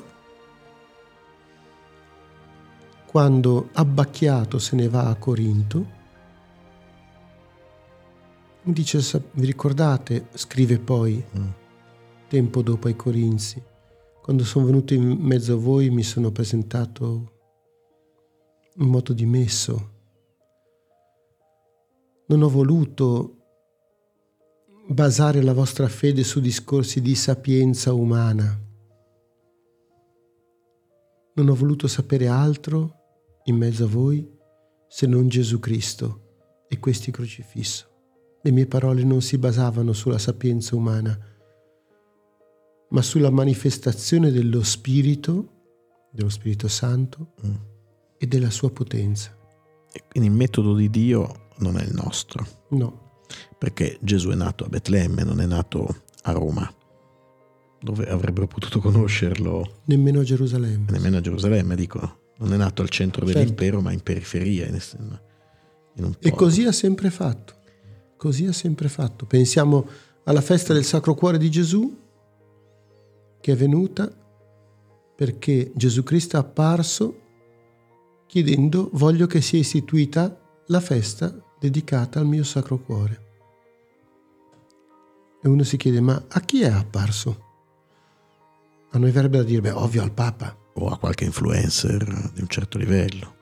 quando 3.13 3.69
abbacchiato 3.73 4.57
se 4.57 4.75
ne 4.75 4.89
va 4.89 5.05
a 5.05 5.13
Corinto, 5.13 5.85
dice, 8.63 9.23
vi 9.33 9.45
ricordate, 9.45 10.29
scrive 10.33 10.79
poi, 10.79 11.23
mm. 11.37 11.47
tempo 12.27 12.63
dopo 12.63 12.87
ai 12.87 12.95
Corinzi, 12.95 13.61
quando 14.19 14.43
sono 14.43 14.65
venuto 14.65 14.95
in 14.95 15.03
mezzo 15.03 15.53
a 15.53 15.57
voi 15.57 15.91
mi 15.91 16.01
sono 16.01 16.31
presentato 16.31 17.31
in 18.77 18.87
modo 18.87 19.13
dimesso. 19.13 19.91
Non 22.25 22.41
ho 22.41 22.49
voluto 22.49 23.37
basare 24.87 25.43
la 25.43 25.53
vostra 25.53 25.87
fede 25.87 26.23
su 26.23 26.39
discorsi 26.39 26.99
di 26.99 27.13
sapienza 27.13 27.93
umana. 27.93 28.59
Non 31.35 31.49
ho 31.49 31.53
voluto 31.53 31.87
sapere 31.87 32.27
altro 32.27 33.01
in 33.45 33.57
mezzo 33.57 33.85
a 33.85 33.87
voi 33.87 34.29
se 34.87 35.07
non 35.07 35.27
Gesù 35.27 35.59
Cristo 35.59 36.65
e 36.67 36.79
questi 36.79 37.11
crocifisso. 37.11 37.87
Le 38.41 38.51
mie 38.51 38.67
parole 38.67 39.03
non 39.03 39.21
si 39.21 39.37
basavano 39.37 39.93
sulla 39.93 40.17
sapienza 40.17 40.75
umana, 40.75 41.17
ma 42.89 43.01
sulla 43.01 43.29
manifestazione 43.29 44.31
dello 44.31 44.63
Spirito, 44.63 46.07
dello 46.11 46.29
Spirito 46.29 46.67
Santo 46.67 47.33
mm. 47.45 47.55
e 48.17 48.27
della 48.27 48.49
sua 48.49 48.71
potenza. 48.71 49.35
E 49.91 50.03
quindi 50.09 50.29
il 50.29 50.35
metodo 50.35 50.75
di 50.75 50.89
Dio 50.89 51.49
non 51.57 51.77
è 51.77 51.83
il 51.83 51.93
nostro. 51.93 52.45
No 52.69 53.03
perché 53.57 53.97
Gesù 54.01 54.29
è 54.29 54.35
nato 54.35 54.65
a 54.65 54.67
Betlemme, 54.67 55.23
non 55.23 55.39
è 55.39 55.45
nato 55.45 56.03
a 56.23 56.31
Roma, 56.31 56.71
dove 57.79 58.09
avrebbero 58.09 58.47
potuto 58.47 58.79
conoscerlo. 58.79 59.81
Nemmeno 59.85 60.19
a 60.19 60.23
Gerusalemme. 60.23 60.91
Nemmeno 60.91 61.17
a 61.17 61.21
Gerusalemme, 61.21 61.75
dico. 61.75 62.21
Non 62.43 62.53
è 62.53 62.57
nato 62.57 62.81
al 62.81 62.89
centro 62.89 63.25
certo. 63.25 63.39
dell'impero, 63.39 63.79
ma 63.79 63.91
in 63.93 64.01
periferia. 64.01 64.67
In, 64.67 64.79
in 65.95 66.15
e 66.19 66.31
così 66.31 66.65
ha 66.65 66.73
sempre 66.73 67.09
fatto. 67.09 67.53
Così 68.17 68.45
ha 68.45 68.51
sempre 68.51 68.89
fatto. 68.89 69.25
Pensiamo 69.25 69.87
alla 70.25 70.41
festa 70.41 70.73
del 70.73 70.83
Sacro 70.83 71.15
Cuore 71.15 71.37
di 71.37 71.49
Gesù, 71.49 71.99
che 73.39 73.51
è 73.51 73.55
venuta 73.55 74.11
perché 75.15 75.71
Gesù 75.73 76.03
Cristo 76.03 76.35
è 76.35 76.39
apparso 76.39 77.19
chiedendo 78.25 78.89
voglio 78.93 79.27
che 79.27 79.41
sia 79.41 79.59
istituita 79.59 80.37
la 80.67 80.79
festa 80.79 81.33
dedicata 81.59 82.19
al 82.19 82.25
mio 82.25 82.43
Sacro 82.43 82.79
Cuore. 82.79 83.21
E 85.41 85.47
uno 85.47 85.63
si 85.63 85.77
chiede, 85.77 86.01
ma 86.01 86.25
a 86.27 86.39
chi 86.41 86.61
è 86.61 86.69
apparso? 86.69 87.43
A 88.91 88.97
noi 88.97 89.11
verrebbe 89.11 89.37
da 89.37 89.43
dire, 89.43 89.61
beh, 89.61 89.71
ovvio 89.71 90.01
al 90.01 90.11
Papa. 90.11 90.57
O 90.75 90.87
a 90.87 90.97
qualche 90.97 91.25
influencer 91.25 92.31
di 92.33 92.41
un 92.41 92.47
certo 92.47 92.77
livello. 92.77 93.35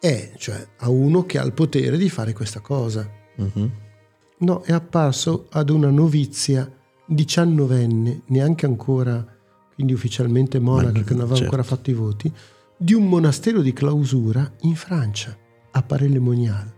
Eh, 0.00 0.32
cioè 0.36 0.66
a 0.78 0.90
uno 0.90 1.24
che 1.24 1.38
ha 1.38 1.44
il 1.44 1.54
potere 1.54 1.96
di 1.96 2.10
fare 2.10 2.32
questa 2.32 2.60
cosa. 2.60 3.10
Uh-huh. 3.36 3.70
No, 4.38 4.60
è 4.62 4.72
apparso 4.72 5.46
ad 5.50 5.70
una 5.70 5.90
novizia 5.90 6.70
diciannovenne, 7.06 8.22
neanche 8.26 8.66
ancora, 8.66 9.24
quindi 9.74 9.94
ufficialmente 9.94 10.58
monaca, 10.58 11.02
che 11.02 11.12
non 11.14 11.20
aveva 11.20 11.36
certo. 11.36 11.44
ancora 11.44 11.62
fatto 11.62 11.90
i 11.90 11.94
voti, 11.94 12.32
di 12.76 12.92
un 12.92 13.08
monastero 13.08 13.62
di 13.62 13.72
clausura 13.72 14.52
in 14.60 14.74
Francia, 14.74 15.36
a 15.70 15.82
Paray-le-Monial. 15.82 16.74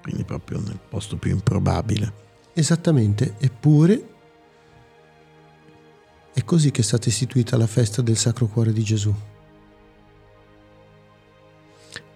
Quindi 0.00 0.24
proprio 0.24 0.60
nel 0.60 0.78
posto 0.88 1.16
più 1.16 1.30
improbabile. 1.30 2.22
Esattamente, 2.54 3.34
eppure 3.38 4.13
è 6.34 6.42
così 6.44 6.72
che 6.72 6.80
è 6.80 6.84
stata 6.84 7.08
istituita 7.08 7.56
la 7.56 7.68
festa 7.68 8.02
del 8.02 8.16
Sacro 8.16 8.46
Cuore 8.46 8.72
di 8.72 8.82
Gesù. 8.82 9.14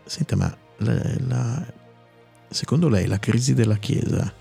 Senta, 0.04 0.34
ma 0.34 0.56
la, 0.78 1.00
la, 1.18 1.72
secondo 2.48 2.88
lei 2.88 3.06
la 3.06 3.20
crisi 3.20 3.54
della 3.54 3.76
Chiesa, 3.76 4.34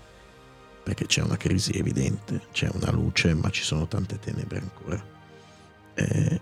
perché 0.82 1.06
c'è 1.06 1.22
una 1.22 1.36
crisi 1.36 1.70
evidente, 1.72 2.46
c'è 2.50 2.68
una 2.72 2.90
luce, 2.90 3.34
ma 3.34 3.50
ci 3.50 3.62
sono 3.62 3.86
tante 3.86 4.18
tenebre 4.18 4.58
ancora, 4.58 5.04
eh, 5.94 6.40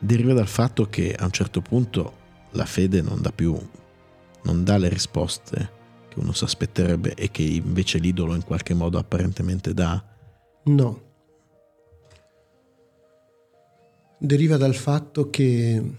deriva 0.00 0.32
dal 0.32 0.48
fatto 0.48 0.88
che 0.88 1.14
a 1.14 1.24
un 1.24 1.30
certo 1.30 1.60
punto 1.60 2.24
la 2.50 2.66
fede 2.66 3.00
non 3.00 3.22
dà 3.22 3.30
più, 3.30 3.56
non 4.42 4.64
dà 4.64 4.76
le 4.76 4.88
risposte 4.88 5.70
che 6.08 6.18
uno 6.18 6.32
si 6.32 6.42
aspetterebbe 6.42 7.14
e 7.14 7.30
che 7.30 7.42
invece 7.42 7.98
l'idolo 7.98 8.34
in 8.34 8.42
qualche 8.42 8.74
modo 8.74 8.98
apparentemente 8.98 9.72
dà? 9.72 10.02
No. 10.64 11.05
Deriva 14.18 14.56
dal 14.56 14.74
fatto 14.74 15.28
che 15.28 15.98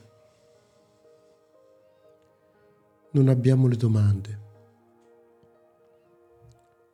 non 3.11 3.27
abbiamo 3.27 3.67
le 3.67 3.75
domande. 3.75 4.45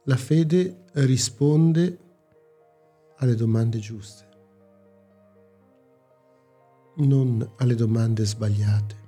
La 0.03 0.17
fede 0.17 0.83
risponde 0.93 1.97
alle 3.17 3.35
domande 3.35 3.79
giuste, 3.79 4.27
non 6.97 7.53
alle 7.57 7.75
domande 7.75 8.25
sbagliate. 8.25 9.01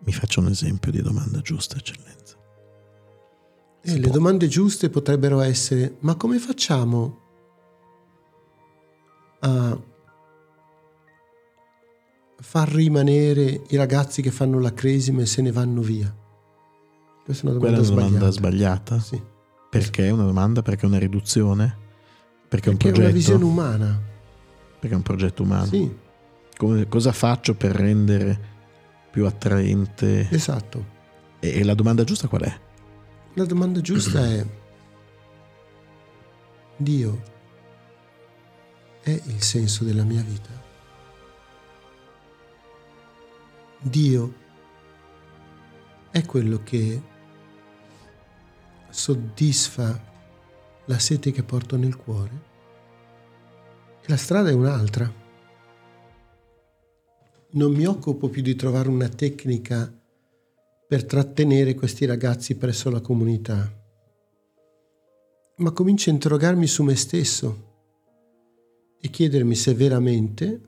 Mi 0.00 0.12
faccio 0.12 0.40
un 0.40 0.48
esempio 0.48 0.90
di 0.90 1.02
domanda 1.02 1.40
giusta, 1.40 1.76
eccellenza. 1.76 2.36
E 3.80 3.98
le 3.98 4.10
domande 4.10 4.48
giuste 4.48 4.90
potrebbero 4.90 5.40
essere, 5.40 5.96
ma 6.00 6.16
come 6.16 6.38
facciamo 6.38 7.18
a 9.40 9.88
far 12.40 12.68
rimanere 12.70 13.62
i 13.68 13.76
ragazzi 13.76 14.22
che 14.22 14.30
fanno 14.30 14.58
la 14.58 14.72
cresima 14.72 15.22
e 15.22 15.26
se 15.26 15.42
ne 15.42 15.52
vanno 15.52 15.82
via? 15.82 16.14
Questa 17.24 17.46
è 17.46 17.50
una 17.50 17.58
domanda 17.58 17.76
Quella 17.76 17.76
è 17.76 17.80
una 17.80 18.06
domanda 18.06 18.30
sbagliata? 18.30 18.98
Sì. 18.98 19.22
Perché 19.70 20.06
è 20.06 20.10
una 20.10 20.24
domanda? 20.24 20.62
Perché 20.62 20.82
è 20.82 20.86
una 20.86 20.98
riduzione? 20.98 21.76
Perché 22.48 22.70
è 22.70 22.72
un 22.72 22.78
Perché 22.78 22.92
progetto? 22.92 23.00
è 23.00 23.04
una 23.04 23.12
visione 23.12 23.44
umana. 23.44 24.00
Perché 24.80 24.94
è 24.94 24.96
un 24.96 25.02
progetto 25.02 25.42
umano? 25.42 25.66
Sì. 25.66 25.96
Come, 26.56 26.88
cosa 26.88 27.12
faccio 27.12 27.54
per 27.54 27.72
rendere 27.72 28.48
più 29.10 29.26
attraente? 29.26 30.28
Esatto. 30.30 30.98
E, 31.38 31.60
e 31.60 31.64
la 31.64 31.74
domanda 31.74 32.04
giusta 32.04 32.26
qual 32.26 32.42
è? 32.42 32.60
La 33.34 33.44
domanda 33.44 33.80
giusta 33.80 34.26
è, 34.26 34.44
Dio 36.76 37.22
è 39.02 39.10
il 39.10 39.42
senso 39.42 39.84
della 39.84 40.02
mia 40.02 40.22
vita? 40.22 40.59
Dio 43.82 44.34
è 46.10 46.22
quello 46.26 46.62
che 46.62 47.02
soddisfa 48.90 49.98
la 50.84 50.98
sete 50.98 51.30
che 51.32 51.42
porto 51.42 51.78
nel 51.78 51.96
cuore? 51.96 52.42
E 54.02 54.04
la 54.06 54.18
strada 54.18 54.50
è 54.50 54.52
un'altra. 54.52 55.10
Non 57.52 57.72
mi 57.72 57.86
occupo 57.86 58.28
più 58.28 58.42
di 58.42 58.54
trovare 58.54 58.90
una 58.90 59.08
tecnica 59.08 59.90
per 60.86 61.06
trattenere 61.06 61.74
questi 61.74 62.04
ragazzi 62.04 62.56
presso 62.56 62.90
la 62.90 63.00
comunità. 63.00 63.72
Ma 65.56 65.70
comincio 65.70 66.10
a 66.10 66.12
interrogarmi 66.12 66.66
su 66.66 66.82
me 66.82 66.96
stesso 66.96 67.68
e 69.00 69.08
chiedermi 69.08 69.54
se 69.54 69.72
veramente 69.72 70.60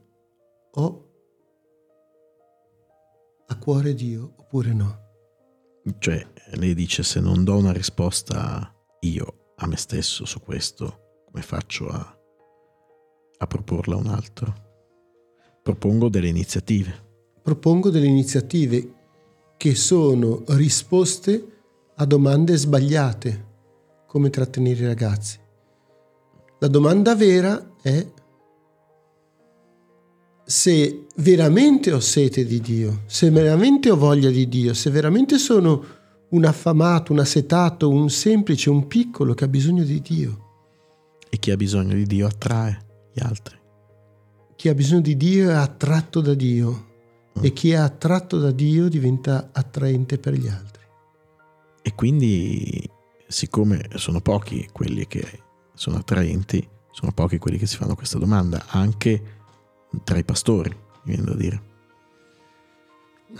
ho 0.71 1.12
a 3.53 3.59
cuore 3.59 3.95
Dio 3.95 4.33
oppure 4.37 4.73
no. 4.73 5.01
Cioè, 5.99 6.27
lei 6.55 6.75
dice 6.75 7.03
se 7.03 7.21
non 7.21 7.45
do 7.45 7.57
una 7.57 7.73
risposta 7.73 8.75
io 9.01 9.53
a 9.57 9.67
me 9.67 9.77
stesso 9.77 10.25
su 10.25 10.41
questo, 10.41 11.23
come 11.27 11.43
faccio 11.43 11.89
a, 11.89 12.19
a 13.39 13.47
proporla 13.47 13.95
a 13.95 13.99
un 13.99 14.07
altro? 14.07 14.55
Propongo 15.63 16.09
delle 16.09 16.29
iniziative 16.29 17.11
propongo 17.43 17.91
delle 17.91 18.07
iniziative 18.07 18.95
che 19.57 19.75
sono 19.75 20.45
risposte 20.49 21.47
a 21.97 22.05
domande 22.05 22.57
sbagliate, 22.57 23.51
come 24.07 24.31
trattenere 24.31 24.81
i 24.81 24.87
ragazzi. 24.87 25.39
La 26.61 26.69
domanda 26.69 27.15
vera 27.17 27.75
è 27.83 28.07
se 30.45 31.07
veramente 31.17 31.93
ho 31.93 32.01
sete 32.01 32.45
di 32.45 32.61
Dio, 32.61 33.03
se 33.07 33.31
veramente 33.31 33.91
ho 33.91 33.97
voglia 33.97 34.31
di 34.31 34.49
Dio, 34.49 34.75
se 34.75 34.91
veramente 34.91 35.39
sono 35.39 35.85
un 36.31 36.45
affamato, 36.45 37.13
un 37.13 37.21
assetato, 37.21 37.89
un 37.89 38.11
semplice, 38.11 38.71
un 38.71 38.87
piccolo 38.87 39.35
che 39.35 39.45
ha 39.45 39.49
bisogno 39.49 39.85
di 39.85 40.01
Dio. 40.01 40.51
E 41.29 41.39
chi 41.39 41.51
ha 41.51 41.57
bisogno 41.57 41.95
di 41.95 42.07
Dio 42.07 42.27
attrae 42.27 42.85
gli 43.13 43.21
altri. 43.23 43.57
Chi 44.57 44.69
ha 44.69 44.75
bisogno 44.75 45.01
di 45.01 45.17
Dio 45.17 45.51
è 45.51 45.55
attratto 45.55 46.21
da 46.21 46.35
Dio 46.35 46.87
mm. 47.39 47.45
e 47.45 47.53
chi 47.53 47.71
è 47.71 47.77
attratto 47.77 48.39
da 48.39 48.51
Dio 48.51 48.89
diventa 48.89 49.51
attraente 49.53 50.19
per 50.19 50.35
gli 50.35 50.49
altri. 50.49 50.83
E 51.83 51.95
quindi, 51.95 52.89
siccome 53.27 53.89
sono 53.95 54.21
pochi 54.21 54.69
quelli 54.73 55.07
che 55.07 55.27
sono 55.75 55.97
attraenti, 55.97 56.67
sono 56.91 57.13
pochi 57.13 57.39
quelli 57.39 57.59
che 57.59 57.67
si 57.67 57.77
fanno 57.77 57.95
questa 57.95 58.19
domanda, 58.19 58.67
anche 58.69 59.41
tra 60.05 60.19
i 60.19 60.25
pastori, 60.25 60.71
mi 60.71 61.15
viene 61.15 61.25
da 61.25 61.35
dire. 61.35 61.63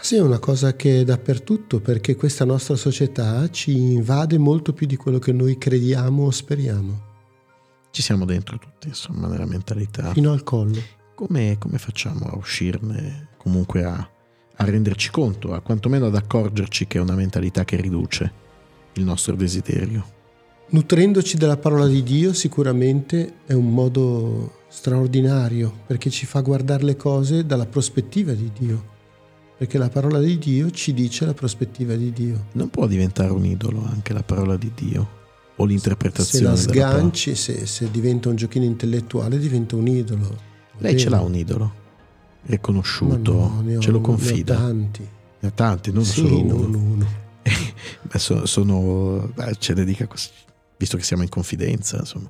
Sì, 0.01 0.17
è 0.17 0.21
una 0.21 0.39
cosa 0.39 0.75
che 0.75 1.01
è 1.01 1.05
dappertutto 1.05 1.81
perché 1.81 2.17
questa 2.17 2.45
nostra 2.45 2.77
società 2.77 3.49
ci 3.51 3.77
invade 3.77 4.39
molto 4.39 4.73
più 4.73 4.87
di 4.87 4.97
quello 4.97 5.19
che 5.19 5.33
noi 5.33 5.59
crediamo 5.59 6.25
o 6.25 6.31
speriamo. 6.31 7.11
Ci 7.91 8.01
siamo 8.01 8.25
dentro 8.25 8.59
tutti, 8.59 8.89
insomma, 8.89 9.29
nella 9.29 9.45
mentalità. 9.45 10.13
Fino 10.13 10.33
al 10.33 10.43
collo. 10.45 10.81
Come, 11.15 11.59
come 11.59 11.77
facciamo 11.77 12.25
a 12.27 12.37
uscirne, 12.37 13.29
comunque 13.37 13.85
a, 13.85 14.11
a 14.57 14.65
renderci 14.65 15.11
conto, 15.11 15.53
a 15.53 15.61
quantomeno 15.61 16.07
ad 16.07 16.17
accorgerci 16.17 16.87
che 16.87 16.97
è 16.97 17.01
una 17.03 17.15
mentalità 17.15 17.65
che 17.65 17.77
riduce 17.77 18.33
il 18.95 19.05
nostro 19.05 19.37
desiderio? 19.37 20.21
Nutrendoci 20.73 21.37
della 21.37 21.59
parola 21.59 21.87
di 21.87 22.03
Dio 22.03 22.33
sicuramente 22.33 23.35
è 23.45 23.53
un 23.53 23.75
modo 23.75 24.61
straordinario 24.69 25.71
perché 25.87 26.09
ci 26.09 26.25
fa 26.25 26.41
guardare 26.41 26.83
le 26.85 26.97
cose 26.97 27.45
dalla 27.45 27.67
prospettiva 27.67 28.33
di 28.33 28.51
Dio. 28.59 28.91
Perché 29.59 29.77
la 29.77 29.91
parola 29.91 30.19
di 30.19 30.39
Dio 30.39 30.71
ci 30.71 30.95
dice 30.95 31.27
la 31.27 31.35
prospettiva 31.35 31.95
di 31.95 32.11
Dio. 32.11 32.47
Non 32.53 32.71
può 32.71 32.87
diventare 32.87 33.33
un 33.33 33.45
idolo 33.45 33.85
anche 33.85 34.15
la 34.15 34.23
parola 34.23 34.57
di 34.57 34.73
Dio 34.75 35.09
o 35.57 35.65
l'interpretazione. 35.67 36.57
Se 36.57 36.67
la 36.67 36.73
sganci, 36.73 37.35
se, 37.35 37.67
se, 37.67 37.91
diventa 37.91 38.31
un 38.31 38.37
giochino 38.37 38.65
intellettuale, 38.65 39.39
diventa 39.39 39.77
un 39.77 39.87
idolo. 39.87 40.39
Lei 40.79 40.99
ce 40.99 41.11
l'ha 41.11 41.21
un 41.21 41.35
idolo 41.35 41.73
riconosciuto, 42.45 43.63
no, 43.63 43.79
ce 43.79 43.91
lo 43.91 44.01
confida. 44.01 44.55
Ne 44.55 44.59
ha 44.59 44.67
tanti. 44.67 45.09
Ne 45.39 45.49
ha 45.49 45.53
tanti, 45.53 45.93
non 45.93 46.05
sì, 46.07 46.21
solo 46.21 46.39
uno. 46.39 46.55
Non 46.55 46.75
uno. 46.75 47.07
Beh, 48.11 48.17
sono, 48.19 48.47
sono 48.47 49.31
beh, 49.35 49.57
ce 49.59 49.75
ne 49.75 49.85
dica 49.85 50.07
così 50.07 50.31
visto 50.83 50.97
che 50.97 51.05
siamo 51.05 51.23
in 51.23 51.29
confidenza, 51.29 51.99
insomma, 51.99 52.29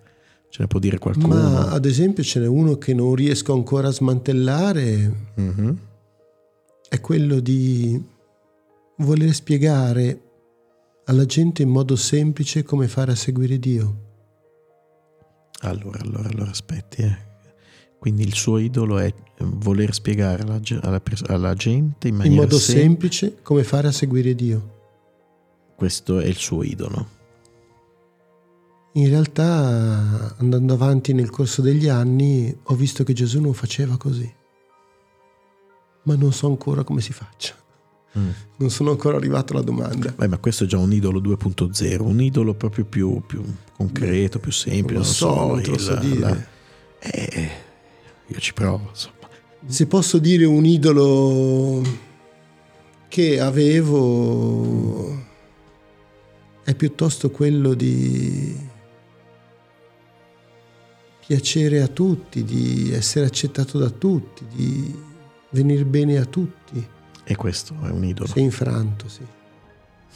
ce 0.51 0.59
ne 0.61 0.67
può 0.67 0.79
dire 0.79 0.99
qualcuno. 0.99 1.29
Ma 1.29 1.71
ad 1.71 1.87
esempio 1.87 2.23
ce 2.23 2.39
n'è 2.39 2.47
uno 2.47 2.77
che 2.77 2.93
non 2.93 3.15
riesco 3.15 3.55
ancora 3.55 3.89
a 3.89 3.93
smantellare, 3.93 5.33
mm-hmm. 5.41 5.71
è 6.87 7.01
quello 7.01 7.41
di 7.41 8.01
voler 8.99 9.33
spiegare 9.33 10.21
alla 11.05 11.25
gente 11.25 11.63
in 11.63 11.71
modo 11.71 11.97
semplice 11.97 12.63
come 12.63 12.89
fare 12.89 13.13
a 13.13 13.15
seguire 13.15 13.59
Dio. 13.59 14.01
Allora, 15.63 16.01
allora, 16.03 16.29
allora 16.29 16.51
aspetti, 16.51 17.03
eh. 17.03 17.31
Quindi 17.99 18.23
il 18.23 18.35
suo 18.35 18.59
idolo 18.59 18.99
è 18.99 19.15
voler 19.39 19.95
spiegare 19.95 20.43
alla, 20.43 20.61
alla, 20.83 21.01
alla 21.29 21.55
gente 21.55 22.09
in 22.09 22.21
in 22.25 22.35
modo 22.35 22.59
sem- 22.59 22.79
semplice 22.79 23.37
come 23.43 23.63
fare 23.65 23.89
a 23.89 23.93
seguire 23.93 24.35
Dio. 24.35 24.81
Questo 25.77 26.19
è 26.19 26.27
il 26.27 26.37
suo 26.37 26.63
idolo. 26.65 27.21
In 28.95 29.09
realtà, 29.09 30.37
andando 30.39 30.75
avanti 30.75 31.15
nel 31.15 31.31
corso 31.31 31.63
degli 31.63 31.89
anni, 31.89 32.55
ho 32.63 32.75
visto 32.75 33.05
che 33.05 33.15
Gesù 33.15 33.41
non 33.41 33.55
faceva 33.55 33.97
così. 33.97 34.31
Ma 36.05 36.15
non 36.15 36.33
so 36.33 36.49
ancora 36.49 36.85
come 36.85 37.01
si 37.01 37.13
faccia. 37.13 37.55
Mm. 38.19 38.29
Non 38.57 38.71
sono 38.71 38.91
ancora 38.91 39.17
arrivato 39.17 39.55
alla 39.55 39.63
domanda. 39.63 40.13
Beh, 40.15 40.29
ma 40.29 40.37
questo 40.37 40.65
è 40.65 40.67
già 40.67 40.77
un 40.77 40.93
idolo 40.93 41.21
2.0, 41.21 42.03
un 42.03 42.21
idolo 42.21 42.53
proprio 42.53 42.85
più, 42.85 43.23
più 43.27 43.43
concreto, 43.75 44.39
più 44.39 44.53
semplice. 44.53 44.93
Non, 44.93 45.03
lo 45.03 45.09
so, 45.09 45.57
so 45.57 45.61
te 45.63 45.71
lo 45.71 45.79
so 45.79 45.95
dire. 45.97 46.19
La... 46.19 46.47
Eh, 46.99 47.51
io 48.27 48.39
ci 48.39 48.53
provo, 48.53 48.89
insomma. 48.91 49.17
Se 49.65 49.87
posso 49.87 50.19
dire 50.19 50.45
un 50.45 50.67
idolo 50.67 51.83
che 53.09 53.41
avevo 53.41 55.31
è 56.65 56.75
piuttosto 56.75 57.31
quello 57.31 57.75
di 57.75 58.71
piacere 61.25 61.81
a 61.83 61.89
tutti, 61.89 62.45
di 62.45 62.93
essere 62.93 63.27
accettato 63.27 63.79
da 63.79 63.91
tutti, 63.91 64.45
di 64.55 64.95
venire 65.51 65.85
bene 65.85 66.19
a 66.19 66.25
tutti. 66.25 66.87
E 67.25 67.37
questo 67.37 67.75
è 67.83 67.91
un 67.91 68.05
idolo. 68.05 68.29
Sei 68.29 68.43
infranto, 68.43 69.09
sì. 69.09 69.25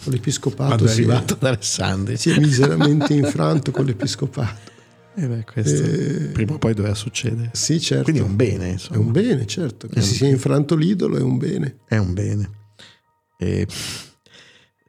Con 0.03 0.12
l'episcopato 0.12 0.75
Quando 0.75 0.87
è 0.87 0.90
arrivato 0.90 1.35
ad 1.35 1.45
Alessandria. 1.45 2.16
Si 2.16 2.31
è 2.31 2.38
miseramente 2.38 3.14
infranto 3.14 3.71
con 3.71 3.85
l'episcopato. 3.85 4.75
E 5.14 5.23
eh 5.23 5.29
beh, 5.29 5.45
questo 5.45 5.83
eh, 5.83 6.31
prima 6.33 6.55
o 6.55 6.59
poi 6.59 6.75
doveva 6.75 6.95
succedere. 6.95 7.51
Sì, 7.55 7.81
certo. 7.81 8.05
Quindi 8.05 8.21
è 8.21 8.25
un 8.25 8.37
bene, 8.37 8.69
insomma. 8.69 8.97
È 8.97 8.99
un 9.01 9.12
bene, 9.12 9.47
certo. 9.47 9.87
Che 9.88 10.03
si 10.03 10.14
sia 10.14 10.29
infranto 10.29 10.75
l'idolo 10.75 11.16
è 11.16 11.23
un 11.23 11.38
bene. 11.38 11.79
È 11.87 11.97
un 11.97 12.12
bene. 12.12 12.51
E, 13.38 13.66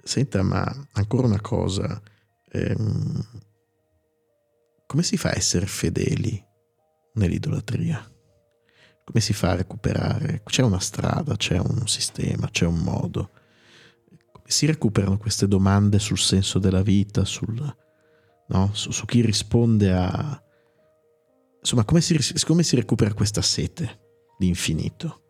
senta, 0.04 0.42
ma 0.42 0.88
ancora 0.94 1.28
una 1.28 1.40
cosa. 1.40 2.02
Ehm, 2.52 3.26
come 4.88 5.04
si 5.04 5.18
fa 5.18 5.30
a 5.30 5.36
essere 5.36 5.68
fedeli 5.68 6.44
nell'idolatria? 7.16 8.02
Come 9.04 9.20
si 9.20 9.34
fa 9.34 9.52
a 9.52 9.56
recuperare? 9.56 10.42
C'è 10.46 10.64
una 10.64 10.80
strada, 10.80 11.36
c'è 11.36 11.58
un 11.60 11.88
sistema, 11.88 12.50
c'è 12.50 12.66
un 12.66 12.80
modo. 12.80 13.32
Come 14.32 14.48
si 14.48 14.66
recuperano 14.66 15.18
queste 15.18 15.48
domande 15.48 16.00
sul 16.00 16.18
senso 16.18 16.58
della 16.58 16.82
vita, 16.82 17.26
sul, 17.26 17.76
no? 18.48 18.70
su, 18.74 18.92
su, 18.92 19.06
chi 19.06 19.22
risponde 19.22 19.92
a... 19.92 20.44
Insomma, 21.60 21.84
come 21.84 22.00
si, 22.00 22.18
come 22.46 22.64
si 22.64 22.76
recupera 22.78 23.14
questa 23.14 23.42
sete 23.42 24.00
di 24.38 24.48
infinito 24.48 25.22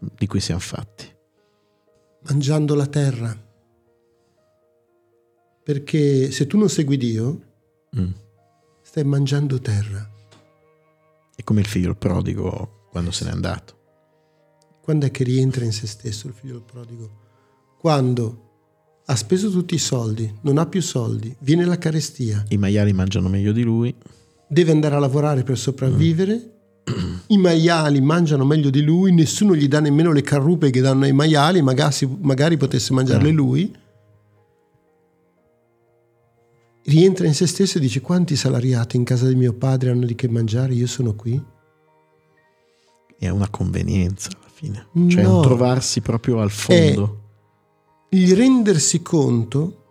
di 0.00 0.26
cui 0.26 0.40
siamo 0.40 0.60
fatti? 0.60 1.06
Mangiando 2.22 2.74
la 2.74 2.86
terra. 2.86 3.44
Perché 5.62 6.30
se 6.30 6.46
tu 6.46 6.56
non 6.56 6.70
segui 6.70 6.96
Dio, 6.96 7.40
mm 7.98 8.24
stai 8.96 9.04
mangiando 9.04 9.60
terra. 9.60 10.10
È 11.34 11.44
come 11.44 11.60
il 11.60 11.66
figlio 11.66 11.94
prodigo 11.94 12.86
quando 12.90 13.10
se 13.10 13.26
n'è 13.26 13.30
andato. 13.30 13.74
Quando 14.80 15.04
è 15.04 15.10
che 15.10 15.22
rientra 15.22 15.66
in 15.66 15.72
se 15.72 15.86
stesso 15.86 16.28
il 16.28 16.32
figlio 16.32 16.62
prodigo? 16.62 17.10
Quando 17.78 19.02
ha 19.04 19.14
speso 19.14 19.50
tutti 19.50 19.74
i 19.74 19.78
soldi, 19.78 20.38
non 20.40 20.56
ha 20.56 20.64
più 20.64 20.80
soldi, 20.80 21.36
viene 21.40 21.66
la 21.66 21.76
carestia. 21.76 22.42
I 22.48 22.56
maiali 22.56 22.94
mangiano 22.94 23.28
meglio 23.28 23.52
di 23.52 23.64
lui. 23.64 23.94
Deve 24.48 24.70
andare 24.70 24.94
a 24.94 24.98
lavorare 24.98 25.42
per 25.42 25.58
sopravvivere. 25.58 26.54
Mm. 26.90 27.16
I 27.36 27.36
maiali 27.36 28.00
mangiano 28.00 28.46
meglio 28.46 28.70
di 28.70 28.80
lui, 28.80 29.12
nessuno 29.12 29.54
gli 29.54 29.68
dà 29.68 29.80
nemmeno 29.80 30.10
le 30.10 30.22
carrupe 30.22 30.70
che 30.70 30.80
danno 30.80 31.04
ai 31.04 31.12
maiali, 31.12 31.60
magari, 31.60 32.16
magari 32.22 32.56
potesse 32.56 32.94
mangiarle 32.94 33.30
mm. 33.30 33.36
lui 33.36 33.76
rientra 36.86 37.26
in 37.26 37.34
se 37.34 37.46
stesso 37.46 37.78
e 37.78 37.80
dice 37.80 38.00
quanti 38.00 38.36
salariati 38.36 38.96
in 38.96 39.04
casa 39.04 39.26
di 39.28 39.34
mio 39.34 39.52
padre 39.52 39.90
hanno 39.90 40.06
di 40.06 40.14
che 40.14 40.28
mangiare, 40.28 40.74
io 40.74 40.86
sono 40.86 41.14
qui. 41.14 41.42
È 43.18 43.28
una 43.28 43.48
convenienza 43.48 44.30
alla 44.36 44.50
fine, 44.52 44.86
cioè 45.08 45.22
no, 45.22 45.36
un 45.36 45.42
trovarsi 45.42 46.00
proprio 46.00 46.40
al 46.40 46.50
fondo. 46.50 47.20
il 48.10 48.36
rendersi 48.36 49.00
conto 49.00 49.84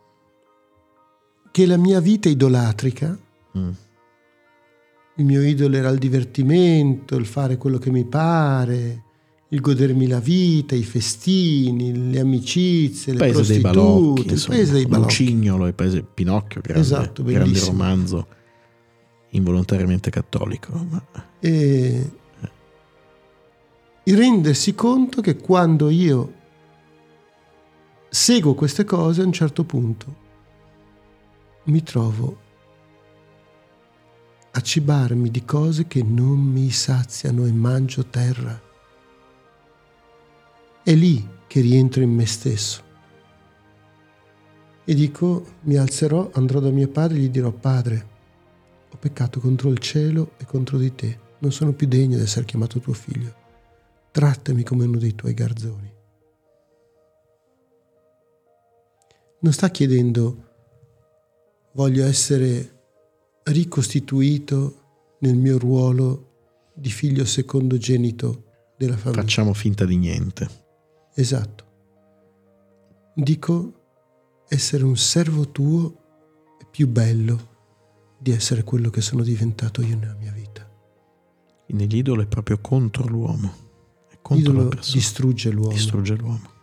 che 1.51 1.65
la 1.65 1.77
mia 1.77 1.99
vita 1.99 2.29
idolatrica, 2.29 3.17
mm. 3.57 3.69
il 5.15 5.25
mio 5.25 5.41
idolo 5.41 5.75
era 5.75 5.89
il 5.89 5.97
divertimento, 5.97 7.15
il 7.15 7.25
fare 7.25 7.57
quello 7.57 7.77
che 7.77 7.89
mi 7.89 8.05
pare, 8.05 9.04
il 9.55 9.61
godermi 9.61 10.07
la 10.07 10.19
vita, 10.19 10.75
i 10.75 10.83
festini, 10.83 12.11
le 12.11 12.19
amicizie, 12.19 13.13
le 13.13 13.19
paese 13.19 13.35
prostitute, 13.35 13.61
dei 13.61 13.71
balocchi, 13.71 14.33
il 14.33 14.45
paese 14.47 14.71
dei 14.73 14.85
balocchi. 14.85 15.23
Lucignolo, 15.23 15.67
il 15.67 15.73
paese 15.73 16.03
Pinocchio, 16.03 16.61
grande, 16.61 16.81
esatto, 16.81 17.23
grande 17.23 17.59
romanzo 17.61 18.27
involontariamente 19.29 20.09
cattolico. 20.09 20.85
Ma... 20.89 21.05
E 21.39 22.11
il 24.03 24.17
rendersi 24.17 24.75
conto 24.75 25.21
che 25.21 25.37
quando 25.37 25.89
io 25.89 26.33
seguo 28.09 28.55
queste 28.55 28.83
cose 28.83 29.21
a 29.21 29.25
un 29.25 29.31
certo 29.31 29.63
punto 29.63 30.23
mi 31.63 31.81
trovo 31.81 32.37
a 34.51 34.61
cibarmi 34.61 35.31
di 35.31 35.43
cose 35.45 35.87
che 35.87 36.03
non 36.03 36.39
mi 36.39 36.69
saziano 36.71 37.45
e 37.45 37.51
mangio 37.51 38.05
terra 38.05 38.64
è 40.85 40.93
lì 40.93 41.27
che 41.47 41.61
rientro 41.61 42.03
in 42.03 42.11
me 42.11 42.27
stesso. 42.27 42.83
E 44.85 44.93
dico, 44.93 45.43
mi 45.61 45.77
alzerò, 45.77 46.29
andrò 46.33 46.59
da 46.59 46.69
mio 46.69 46.87
padre 46.89 47.17
e 47.17 47.21
gli 47.21 47.29
dirò, 47.29 47.51
Padre, 47.51 48.07
ho 48.91 48.95
peccato 48.95 49.39
contro 49.39 49.71
il 49.71 49.79
cielo 49.79 50.33
e 50.37 50.45
contro 50.45 50.77
di 50.77 50.93
te, 50.93 51.19
non 51.39 51.51
sono 51.51 51.73
più 51.73 51.87
degno 51.87 52.17
di 52.17 52.21
essere 52.21 52.45
chiamato 52.45 52.79
tuo 52.79 52.93
figlio. 52.93 53.33
Trattami 54.11 54.61
come 54.61 54.85
uno 54.85 54.99
dei 54.99 55.15
tuoi 55.15 55.33
garzoni. 55.33 55.91
Non 59.39 59.53
sta 59.53 59.69
chiedendo, 59.71 60.49
voglio 61.73 62.05
essere 62.05 62.73
ricostituito 63.45 65.15
nel 65.21 65.35
mio 65.35 65.57
ruolo 65.57 66.69
di 66.75 66.91
figlio 66.91 67.25
secondogenito 67.25 68.43
della 68.77 68.97
famiglia. 68.97 69.21
Facciamo 69.23 69.53
finta 69.53 69.83
di 69.85 69.97
niente. 69.97 70.63
Esatto. 71.15 71.63
Dico 73.15 73.73
essere 74.47 74.83
un 74.83 74.97
servo 74.97 75.49
tuo 75.49 75.95
è 76.59 76.65
più 76.69 76.87
bello 76.87 77.53
di 78.17 78.31
essere 78.31 78.63
quello 78.63 78.89
che 78.89 79.01
sono 79.01 79.23
diventato 79.23 79.81
io 79.81 79.97
nella 79.97 80.15
mia 80.15 80.31
vita. 80.31 80.69
Quindi 81.65 81.87
l'idolo 81.87 82.21
è 82.21 82.27
proprio 82.27 82.59
contro 82.59 83.07
l'uomo. 83.07 83.53
È 84.09 84.17
contro 84.21 84.51
L'idolo 84.51 84.63
la 84.69 84.75
persona. 84.75 84.97
distrugge 84.97 85.51
l'uomo. 85.51 85.71
Distrugge 85.71 86.15
l'uomo. 86.15 86.53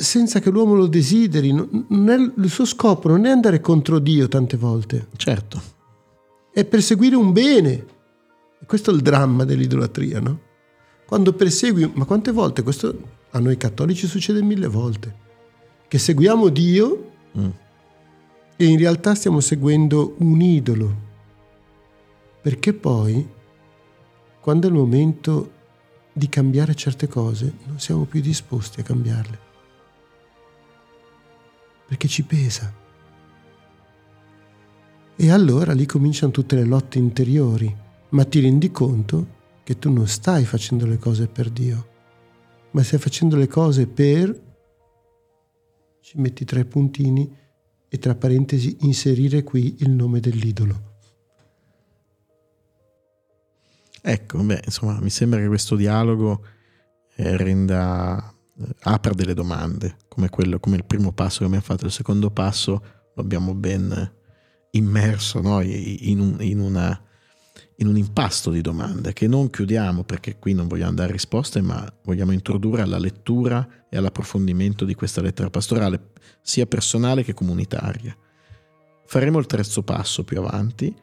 senza 0.00 0.38
che 0.38 0.50
l'uomo 0.50 0.76
lo 0.76 0.86
desideri. 0.86 1.50
È, 1.50 1.52
il 1.52 2.50
suo 2.50 2.64
scopo 2.64 3.08
non 3.08 3.26
è 3.26 3.30
andare 3.30 3.60
contro 3.60 3.98
Dio 3.98 4.28
tante 4.28 4.56
volte, 4.56 5.08
Certo, 5.16 5.60
è 6.52 6.64
perseguire 6.64 7.16
un 7.16 7.32
bene. 7.32 7.84
Questo 8.64 8.92
è 8.92 8.94
il 8.94 9.00
dramma 9.00 9.44
dell'idolatria, 9.44 10.20
no? 10.20 10.40
Quando 11.08 11.32
persegui, 11.32 11.90
ma 11.94 12.04
quante 12.04 12.32
volte? 12.32 12.62
Questo 12.62 12.94
a 13.30 13.38
noi 13.38 13.56
cattolici 13.56 14.06
succede 14.06 14.42
mille 14.42 14.66
volte, 14.66 15.14
che 15.88 15.98
seguiamo 15.98 16.50
Dio 16.50 17.12
Mm. 17.38 17.48
e 18.56 18.64
in 18.66 18.76
realtà 18.76 19.14
stiamo 19.14 19.40
seguendo 19.40 20.16
un 20.18 20.38
idolo, 20.42 20.94
perché 22.42 22.74
poi, 22.74 23.26
quando 24.38 24.66
è 24.66 24.70
il 24.70 24.76
momento 24.76 25.52
di 26.12 26.28
cambiare 26.28 26.74
certe 26.74 27.08
cose, 27.08 27.54
non 27.64 27.78
siamo 27.78 28.04
più 28.04 28.20
disposti 28.20 28.80
a 28.80 28.82
cambiarle, 28.82 29.38
perché 31.86 32.06
ci 32.06 32.22
pesa. 32.24 32.70
E 35.16 35.30
allora 35.30 35.72
lì 35.72 35.86
cominciano 35.86 36.32
tutte 36.32 36.54
le 36.54 36.64
lotte 36.64 36.98
interiori, 36.98 37.74
ma 38.10 38.24
ti 38.24 38.40
rendi 38.40 38.70
conto 38.70 39.36
che 39.68 39.78
tu 39.78 39.92
non 39.92 40.08
stai 40.08 40.46
facendo 40.46 40.86
le 40.86 40.96
cose 40.96 41.26
per 41.26 41.50
Dio, 41.50 41.88
ma 42.70 42.82
stai 42.82 42.98
facendo 42.98 43.36
le 43.36 43.48
cose 43.48 43.86
per, 43.86 44.34
ci 46.00 46.18
metti 46.18 46.46
tre 46.46 46.64
puntini 46.64 47.30
e 47.86 47.98
tra 47.98 48.14
parentesi 48.14 48.78
inserire 48.80 49.42
qui 49.42 49.76
il 49.80 49.90
nome 49.90 50.20
dell'idolo. 50.20 50.86
ecco, 54.00 54.42
beh, 54.42 54.62
insomma, 54.64 54.98
mi 55.02 55.10
sembra 55.10 55.38
che 55.38 55.48
questo 55.48 55.76
dialogo 55.76 56.46
eh, 57.16 57.36
renda, 57.36 58.34
eh, 58.58 58.74
apra 58.84 59.12
delle 59.12 59.34
domande, 59.34 59.98
come, 60.08 60.30
quello, 60.30 60.58
come 60.60 60.76
il 60.76 60.86
primo 60.86 61.12
passo 61.12 61.40
che 61.40 61.44
abbiamo 61.44 61.62
fatto, 61.62 61.84
il 61.84 61.92
secondo 61.92 62.30
passo 62.30 62.82
lo 63.14 63.22
abbiamo 63.22 63.54
ben 63.54 64.14
immerso 64.70 65.42
no? 65.42 65.60
in, 65.60 66.20
un, 66.20 66.36
in 66.40 66.58
una 66.58 67.02
in 67.80 67.86
un 67.86 67.96
impasto 67.96 68.50
di 68.50 68.60
domande 68.60 69.12
che 69.12 69.28
non 69.28 69.50
chiudiamo 69.50 70.02
perché 70.02 70.38
qui 70.38 70.52
non 70.52 70.66
vogliamo 70.66 70.94
dare 70.94 71.12
risposte, 71.12 71.60
ma 71.60 71.90
vogliamo 72.04 72.32
introdurre 72.32 72.82
alla 72.82 72.98
lettura 72.98 73.66
e 73.88 73.96
all'approfondimento 73.96 74.84
di 74.84 74.94
questa 74.94 75.20
lettera 75.20 75.50
pastorale, 75.50 76.10
sia 76.42 76.66
personale 76.66 77.22
che 77.22 77.34
comunitaria. 77.34 78.16
Faremo 79.06 79.38
il 79.38 79.46
terzo 79.46 79.82
passo 79.82 80.24
più 80.24 80.38
avanti, 80.38 80.94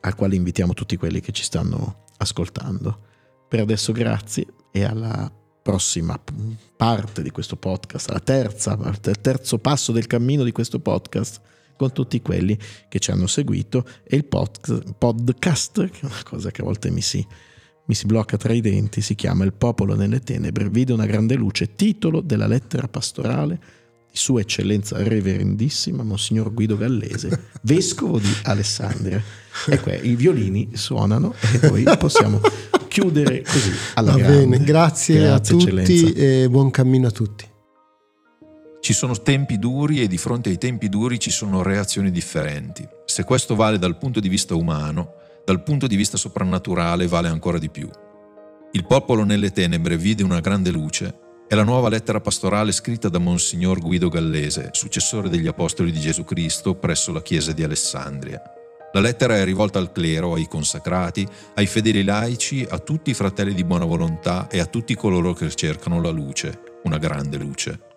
al 0.00 0.14
quale 0.14 0.34
invitiamo 0.34 0.72
tutti 0.72 0.96
quelli 0.96 1.20
che 1.20 1.32
ci 1.32 1.42
stanno 1.42 2.04
ascoltando. 2.16 3.00
Per 3.48 3.60
adesso 3.60 3.92
grazie 3.92 4.46
e 4.70 4.82
alla 4.82 5.30
prossima 5.62 6.18
parte 6.76 7.22
di 7.22 7.30
questo 7.30 7.56
podcast, 7.56 8.10
alla 8.10 8.20
terza 8.20 8.76
parte, 8.76 9.10
al 9.10 9.20
terzo 9.20 9.58
passo 9.58 9.92
del 9.92 10.06
cammino 10.06 10.42
di 10.42 10.52
questo 10.52 10.80
podcast 10.80 11.40
con 11.76 11.92
tutti 11.92 12.20
quelli 12.22 12.58
che 12.88 12.98
ci 12.98 13.10
hanno 13.10 13.26
seguito 13.26 13.84
e 14.04 14.16
il 14.16 14.24
pod- 14.24 14.94
podcast, 14.96 15.88
che 15.90 16.00
è 16.00 16.04
una 16.06 16.22
cosa 16.24 16.50
che 16.50 16.60
a 16.60 16.64
volte 16.64 16.90
mi 16.90 17.00
si, 17.00 17.24
mi 17.86 17.94
si 17.94 18.06
blocca 18.06 18.36
tra 18.36 18.52
i 18.52 18.60
denti, 18.60 19.00
si 19.00 19.14
chiama 19.14 19.44
Il 19.44 19.52
popolo 19.54 19.94
nelle 19.94 20.20
tenebre, 20.20 20.68
vide 20.68 20.92
una 20.92 21.06
grande 21.06 21.34
luce, 21.34 21.74
titolo 21.74 22.20
della 22.20 22.46
lettera 22.46 22.86
pastorale 22.88 23.58
di 24.10 24.16
Sua 24.20 24.40
Eccellenza 24.40 25.02
Reverendissima 25.02 26.02
Monsignor 26.04 26.52
Guido 26.54 26.76
Gallese, 26.76 27.48
vescovo 27.62 28.18
di 28.18 28.32
Alessandria. 28.44 29.20
E 29.68 29.80
qua 29.80 29.94
i 29.94 30.14
violini 30.16 30.70
suonano 30.74 31.34
e 31.60 31.68
noi 31.68 31.84
possiamo 31.98 32.40
chiudere 32.88 33.42
così 33.42 33.70
alla 33.94 34.12
Va 34.12 34.18
grande. 34.18 34.38
bene, 34.46 34.64
grazie, 34.64 35.18
Grazie, 35.20 35.54
a 35.54 35.58
tutti 35.58 35.70
Eccellenza. 35.76 36.18
e 36.20 36.48
buon 36.48 36.70
cammino 36.70 37.06
a 37.08 37.10
tutti. 37.10 37.44
Ci 38.84 38.92
sono 38.92 39.18
tempi 39.18 39.58
duri 39.58 40.02
e 40.02 40.08
di 40.08 40.18
fronte 40.18 40.50
ai 40.50 40.58
tempi 40.58 40.90
duri 40.90 41.18
ci 41.18 41.30
sono 41.30 41.62
reazioni 41.62 42.10
differenti. 42.10 42.86
Se 43.06 43.24
questo 43.24 43.54
vale 43.54 43.78
dal 43.78 43.96
punto 43.96 44.20
di 44.20 44.28
vista 44.28 44.54
umano, 44.54 45.14
dal 45.42 45.62
punto 45.62 45.86
di 45.86 45.96
vista 45.96 46.18
soprannaturale 46.18 47.06
vale 47.06 47.28
ancora 47.28 47.56
di 47.56 47.70
più. 47.70 47.88
Il 48.72 48.84
popolo 48.84 49.24
nelle 49.24 49.52
tenebre 49.52 49.96
vide 49.96 50.22
una 50.22 50.40
grande 50.40 50.70
luce 50.70 51.18
è 51.48 51.54
la 51.54 51.64
nuova 51.64 51.88
lettera 51.88 52.20
pastorale 52.20 52.72
scritta 52.72 53.08
da 53.08 53.16
Monsignor 53.16 53.80
Guido 53.80 54.10
Gallese, 54.10 54.68
successore 54.72 55.30
degli 55.30 55.46
Apostoli 55.46 55.90
di 55.90 56.00
Gesù 56.00 56.24
Cristo 56.24 56.74
presso 56.74 57.10
la 57.10 57.22
Chiesa 57.22 57.52
di 57.52 57.62
Alessandria. 57.62 58.38
La 58.92 59.00
lettera 59.00 59.38
è 59.38 59.44
rivolta 59.44 59.78
al 59.78 59.92
clero, 59.92 60.34
ai 60.34 60.46
consacrati, 60.46 61.26
ai 61.54 61.66
fedeli 61.66 62.04
laici, 62.04 62.66
a 62.68 62.78
tutti 62.78 63.08
i 63.08 63.14
fratelli 63.14 63.54
di 63.54 63.64
buona 63.64 63.86
volontà 63.86 64.46
e 64.48 64.58
a 64.58 64.66
tutti 64.66 64.94
coloro 64.94 65.32
che 65.32 65.48
cercano 65.54 66.02
la 66.02 66.10
luce, 66.10 66.60
una 66.82 66.98
grande 66.98 67.38
luce. 67.38 67.92